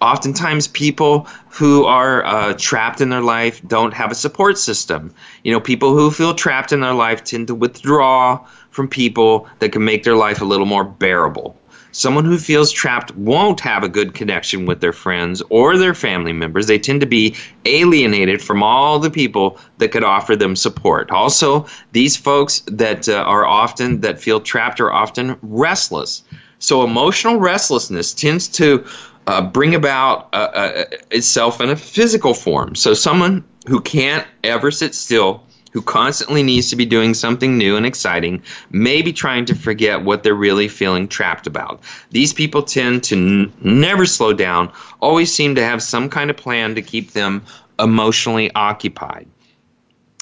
[0.01, 5.13] Oftentimes, people who are uh, trapped in their life don't have a support system.
[5.43, 9.71] You know, people who feel trapped in their life tend to withdraw from people that
[9.71, 11.55] can make their life a little more bearable.
[11.95, 16.33] Someone who feels trapped won't have a good connection with their friends or their family
[16.33, 16.65] members.
[16.65, 17.35] They tend to be
[17.65, 21.11] alienated from all the people that could offer them support.
[21.11, 26.23] Also, these folks that uh, are often that feel trapped are often restless.
[26.57, 28.83] So emotional restlessness tends to
[29.27, 32.75] uh, bring about uh, uh itself in a physical form.
[32.75, 35.43] So someone who can't ever sit still
[35.73, 40.03] who constantly needs to be doing something new and exciting, may be trying to forget
[40.03, 41.81] what they're really feeling trapped about.
[42.11, 44.71] These people tend to n- never slow down,
[45.01, 47.43] always seem to have some kind of plan to keep them
[47.79, 49.27] emotionally occupied.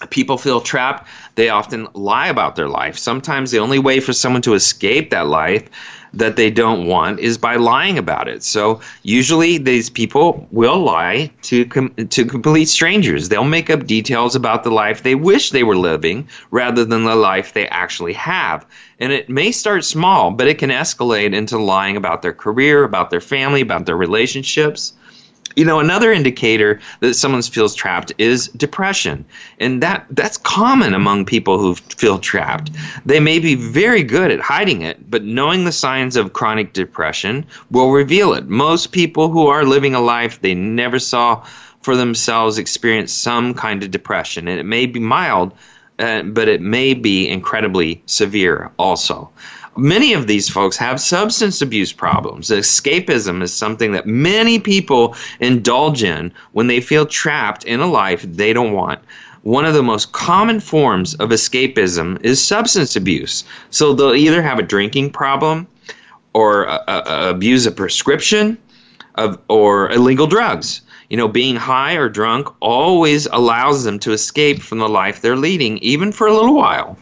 [0.10, 2.98] People feel trapped, they often lie about their life.
[2.98, 5.70] Sometimes the only way for someone to escape that life
[6.14, 8.44] that they don't want is by lying about it.
[8.44, 13.30] So usually these people will lie to com- to complete strangers.
[13.30, 17.16] They'll make up details about the life they wish they were living rather than the
[17.16, 18.66] life they actually have.
[19.00, 23.10] And it may start small, but it can escalate into lying about their career, about
[23.10, 24.94] their family, about their relationships
[25.56, 29.26] you know another indicator that someone feels trapped is depression.
[29.60, 32.72] And that that's common among people who feel trapped.
[33.06, 37.46] They may be very good at hiding it but knowing the signs of chronic depression
[37.70, 38.48] will reveal it.
[38.48, 41.44] Most people who are living a life they never saw
[41.82, 44.48] for themselves experience some kind of depression.
[44.48, 45.54] And it may be mild
[46.00, 49.30] uh, but it may be incredibly severe also
[49.78, 52.50] many of these folks have substance abuse problems.
[52.50, 58.22] Escapism is something that many people indulge in when they feel trapped in a life
[58.24, 59.00] they don't want.
[59.44, 63.44] One of the most common forms of escapism is substance abuse.
[63.72, 65.68] So they'll either have a drinking problem
[66.34, 68.58] or a, a, abuse a prescription
[69.16, 70.82] of, or illegal drugs.
[71.10, 75.36] You know, being high or drunk always allows them to escape from the life they're
[75.36, 76.98] leading, even for a little while.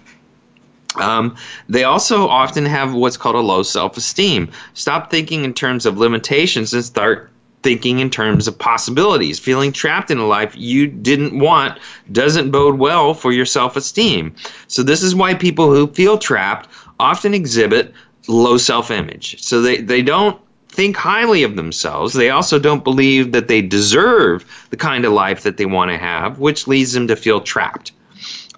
[0.95, 1.35] Um,
[1.67, 4.49] they also often have what's called a low self esteem.
[4.73, 7.29] Stop thinking in terms of limitations and start
[7.61, 9.39] thinking in terms of possibilities.
[9.39, 11.77] Feeling trapped in a life you didn't want
[12.11, 14.33] doesn't bode well for your self esteem.
[14.67, 16.69] So, this is why people who feel trapped
[16.99, 17.93] often exhibit
[18.27, 19.41] low self image.
[19.43, 22.13] So, they, they don't think highly of themselves.
[22.13, 25.97] They also don't believe that they deserve the kind of life that they want to
[25.97, 27.91] have, which leads them to feel trapped.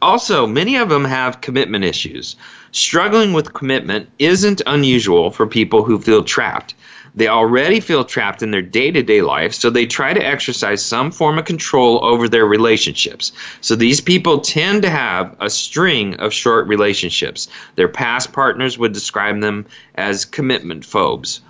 [0.01, 2.35] Also, many of them have commitment issues.
[2.71, 6.73] Struggling with commitment isn't unusual for people who feel trapped.
[7.13, 10.83] They already feel trapped in their day to day life, so they try to exercise
[10.83, 13.33] some form of control over their relationships.
[13.59, 17.49] So these people tend to have a string of short relationships.
[17.75, 21.41] Their past partners would describe them as commitment phobes.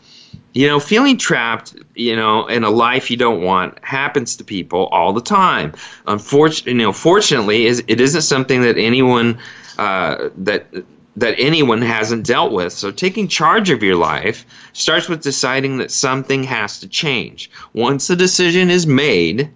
[0.54, 4.88] You know, feeling trapped, you know, in a life you don't want happens to people
[4.88, 5.74] all the time.
[6.08, 9.40] Unfortunately, you know, fortunately, is it isn't something that anyone
[9.78, 10.68] uh, that
[11.16, 12.74] that anyone hasn't dealt with.
[12.74, 17.52] So taking charge of your life starts with deciding that something has to change.
[17.74, 19.50] Once the decision is made,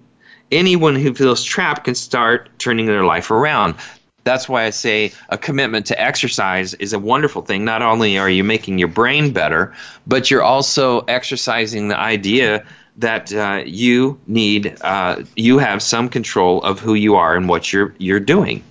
[0.51, 3.75] anyone who feels trapped can start turning their life around.
[4.25, 7.63] That's why I say a commitment to exercise is a wonderful thing.
[7.63, 9.71] Not only are you making your brain better,
[10.07, 12.65] but you're also exercising the idea
[12.97, 17.71] that uh, you need, uh, you have some control of who you are and what
[17.71, 18.63] you're you're doing.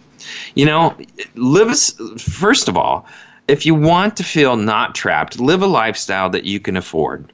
[0.57, 0.97] You know,
[1.37, 1.79] live
[2.19, 3.07] first of all,
[3.47, 7.33] if you want to feel not trapped, live a lifestyle that you can afford.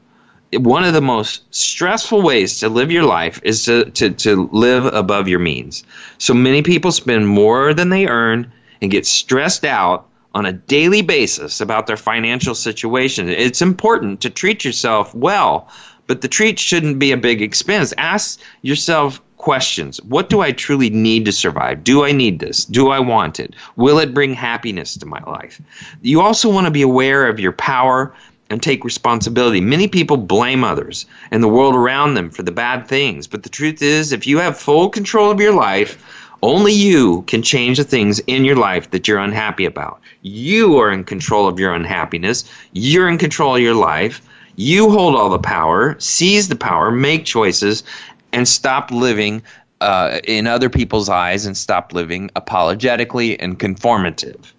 [0.53, 4.87] One of the most stressful ways to live your life is to, to, to live
[4.87, 5.85] above your means.
[6.19, 11.03] So many people spend more than they earn and get stressed out on a daily
[11.03, 13.29] basis about their financial situation.
[13.29, 15.69] It's important to treat yourself well,
[16.07, 17.95] but the treat shouldn't be a big expense.
[17.99, 20.03] Ask yourself questions.
[20.03, 21.83] What do I truly need to survive?
[21.83, 22.65] Do I need this?
[22.67, 23.55] Do I want it?
[23.77, 25.63] Will it bring happiness to my life?
[26.03, 28.15] You also want to be aware of your power
[28.51, 29.61] and take responsibility.
[29.61, 33.49] Many people blame others and the world around them for the bad things, but the
[33.49, 36.05] truth is, if you have full control of your life,
[36.43, 40.01] only you can change the things in your life that you're unhappy about.
[40.23, 42.45] You are in control of your unhappiness.
[42.73, 44.27] You're in control of your life.
[44.57, 47.85] You hold all the power, seize the power, make choices,
[48.33, 49.43] and stop living
[49.81, 54.53] uh, in other people's eyes and stop living apologetically and conformative.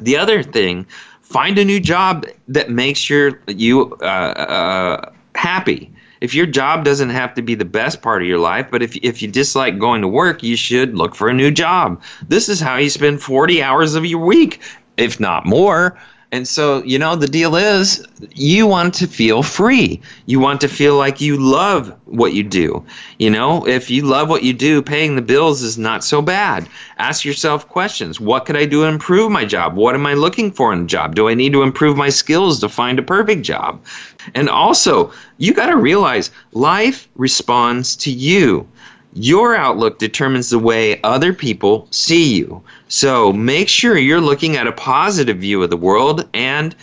[0.00, 0.86] The other thing,
[1.32, 5.90] find a new job that makes your you uh, uh, happy.
[6.20, 8.96] If your job doesn't have to be the best part of your life, but if
[8.96, 12.00] if you dislike going to work, you should look for a new job.
[12.28, 14.60] This is how you spend 40 hours of your week,
[14.96, 15.98] if not more.
[16.32, 20.00] And so, you know, the deal is you want to feel free.
[20.24, 22.82] You want to feel like you love what you do.
[23.18, 26.66] You know, if you love what you do, paying the bills is not so bad.
[26.96, 28.18] Ask yourself questions.
[28.18, 29.76] What could I do to improve my job?
[29.76, 31.14] What am I looking for in a job?
[31.14, 33.84] Do I need to improve my skills to find a perfect job?
[34.34, 38.66] And also, you got to realize life responds to you.
[39.14, 42.62] Your outlook determines the way other people see you.
[42.88, 46.74] So make sure you're looking at a positive view of the world and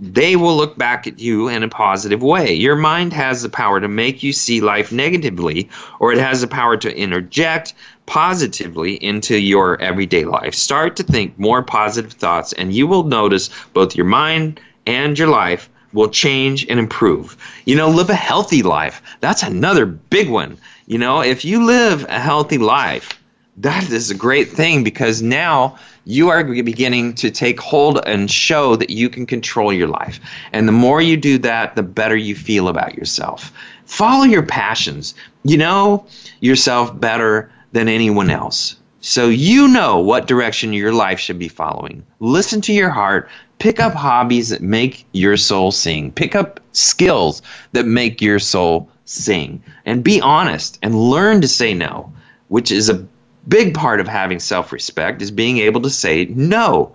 [0.00, 2.52] they will look back at you in a positive way.
[2.52, 5.68] Your mind has the power to make you see life negatively,
[6.00, 7.74] or it has the power to interject
[8.06, 10.54] positively into your everyday life.
[10.54, 15.28] Start to think more positive thoughts, and you will notice both your mind and your
[15.28, 17.36] life will change and improve.
[17.64, 19.00] You know, live a healthy life.
[19.20, 20.58] That's another big one.
[20.86, 23.18] You know, if you live a healthy life,
[23.56, 28.76] that is a great thing because now you are beginning to take hold and show
[28.76, 30.20] that you can control your life.
[30.52, 33.52] And the more you do that, the better you feel about yourself.
[33.86, 35.14] Follow your passions.
[35.44, 36.06] You know
[36.40, 38.76] yourself better than anyone else.
[39.00, 42.04] So you know what direction your life should be following.
[42.20, 43.28] Listen to your heart.
[43.58, 46.10] Pick up hobbies that make your soul sing.
[46.12, 47.40] Pick up skills
[47.72, 52.12] that make your soul sing and be honest and learn to say no,
[52.48, 53.06] which is a
[53.48, 56.94] big part of having self-respect is being able to say no.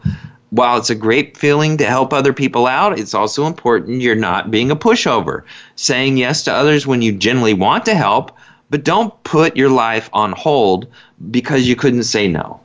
[0.51, 4.49] While it's a great feeling to help other people out, it's also important you're not
[4.49, 5.43] being a pushover.
[5.75, 8.35] Saying yes to others when you genuinely want to help,
[8.71, 10.87] but don't put your life on hold
[11.29, 12.59] because you couldn't say no.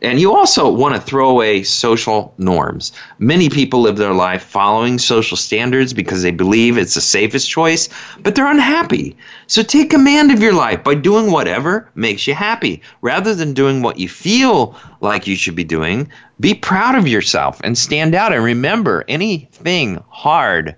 [0.00, 2.92] And you also want to throw away social norms.
[3.18, 7.88] Many people live their life following social standards because they believe it's the safest choice,
[8.20, 9.16] but they're unhappy.
[9.48, 12.80] So take command of your life by doing whatever makes you happy.
[13.00, 17.60] Rather than doing what you feel like you should be doing, be proud of yourself
[17.64, 18.32] and stand out.
[18.32, 20.76] And remember, anything hard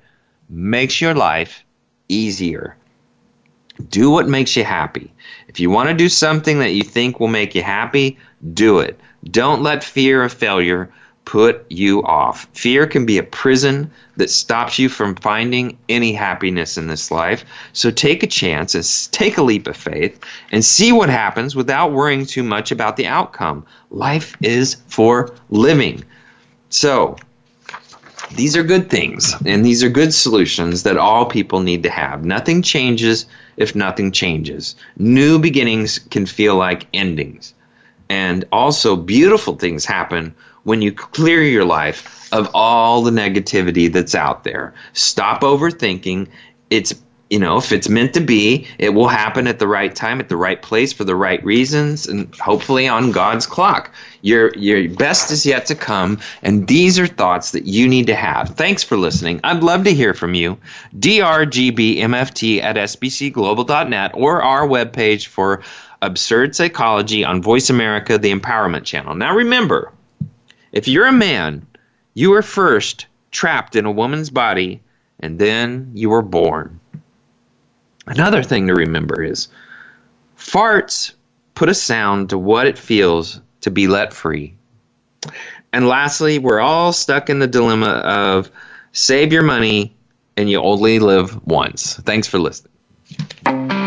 [0.49, 1.63] makes your life
[2.09, 2.75] easier.
[3.91, 5.13] Do what makes you happy.
[5.47, 8.19] If you want to do something that you think will make you happy,
[8.55, 8.99] do it.
[9.25, 10.91] Don't let fear of failure
[11.27, 12.49] put you off.
[12.55, 17.45] Fear can be a prison that stops you from finding any happiness in this life.
[17.73, 20.19] So take a chance and take a leap of faith
[20.51, 23.65] and see what happens without worrying too much about the outcome.
[23.91, 26.03] Life is for living.
[26.71, 27.17] So,
[28.37, 32.25] these are good things and these are good solutions that all people need to have.
[32.25, 34.77] Nothing changes if nothing changes.
[34.99, 37.55] New beginnings can feel like endings.
[38.11, 40.35] And also, beautiful things happen
[40.65, 44.75] when you clear your life of all the negativity that's out there.
[44.93, 46.29] Stop overthinking.
[46.71, 46.93] It's
[47.31, 50.29] you know, if it's meant to be, it will happen at the right time, at
[50.29, 53.93] the right place, for the right reasons, and hopefully on God's clock.
[54.23, 58.17] Your your best is yet to come, and these are thoughts that you need to
[58.17, 58.57] have.
[58.57, 59.39] Thanks for listening.
[59.45, 60.59] I'd love to hear from you.
[60.99, 65.63] drgbmft at sbcglobal.net or our webpage for
[66.03, 69.15] Absurd Psychology on Voice America, the Empowerment Channel.
[69.15, 69.93] Now remember,
[70.73, 71.67] if you're a man,
[72.15, 74.81] you were first trapped in a woman's body,
[75.21, 76.81] and then you were born.
[78.07, 79.49] Another thing to remember is
[80.37, 81.13] farts
[81.55, 84.55] put a sound to what it feels to be let free.
[85.73, 88.51] And lastly, we're all stuck in the dilemma of
[88.93, 89.95] save your money
[90.37, 91.97] and you only live once.
[91.99, 93.80] Thanks for listening.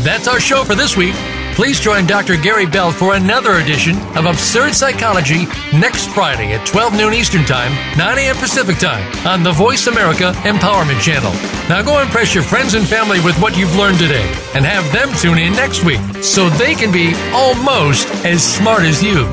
[0.00, 1.14] That's our show for this week.
[1.54, 2.36] Please join Dr.
[2.36, 7.72] Gary Bell for another edition of Absurd Psychology next Friday at 12 noon Eastern Time,
[7.98, 8.36] 9 a.m.
[8.36, 11.32] Pacific Time on the Voice America Empowerment Channel.
[11.68, 15.12] Now go impress your friends and family with what you've learned today and have them
[15.18, 19.26] tune in next week so they can be almost as smart as you.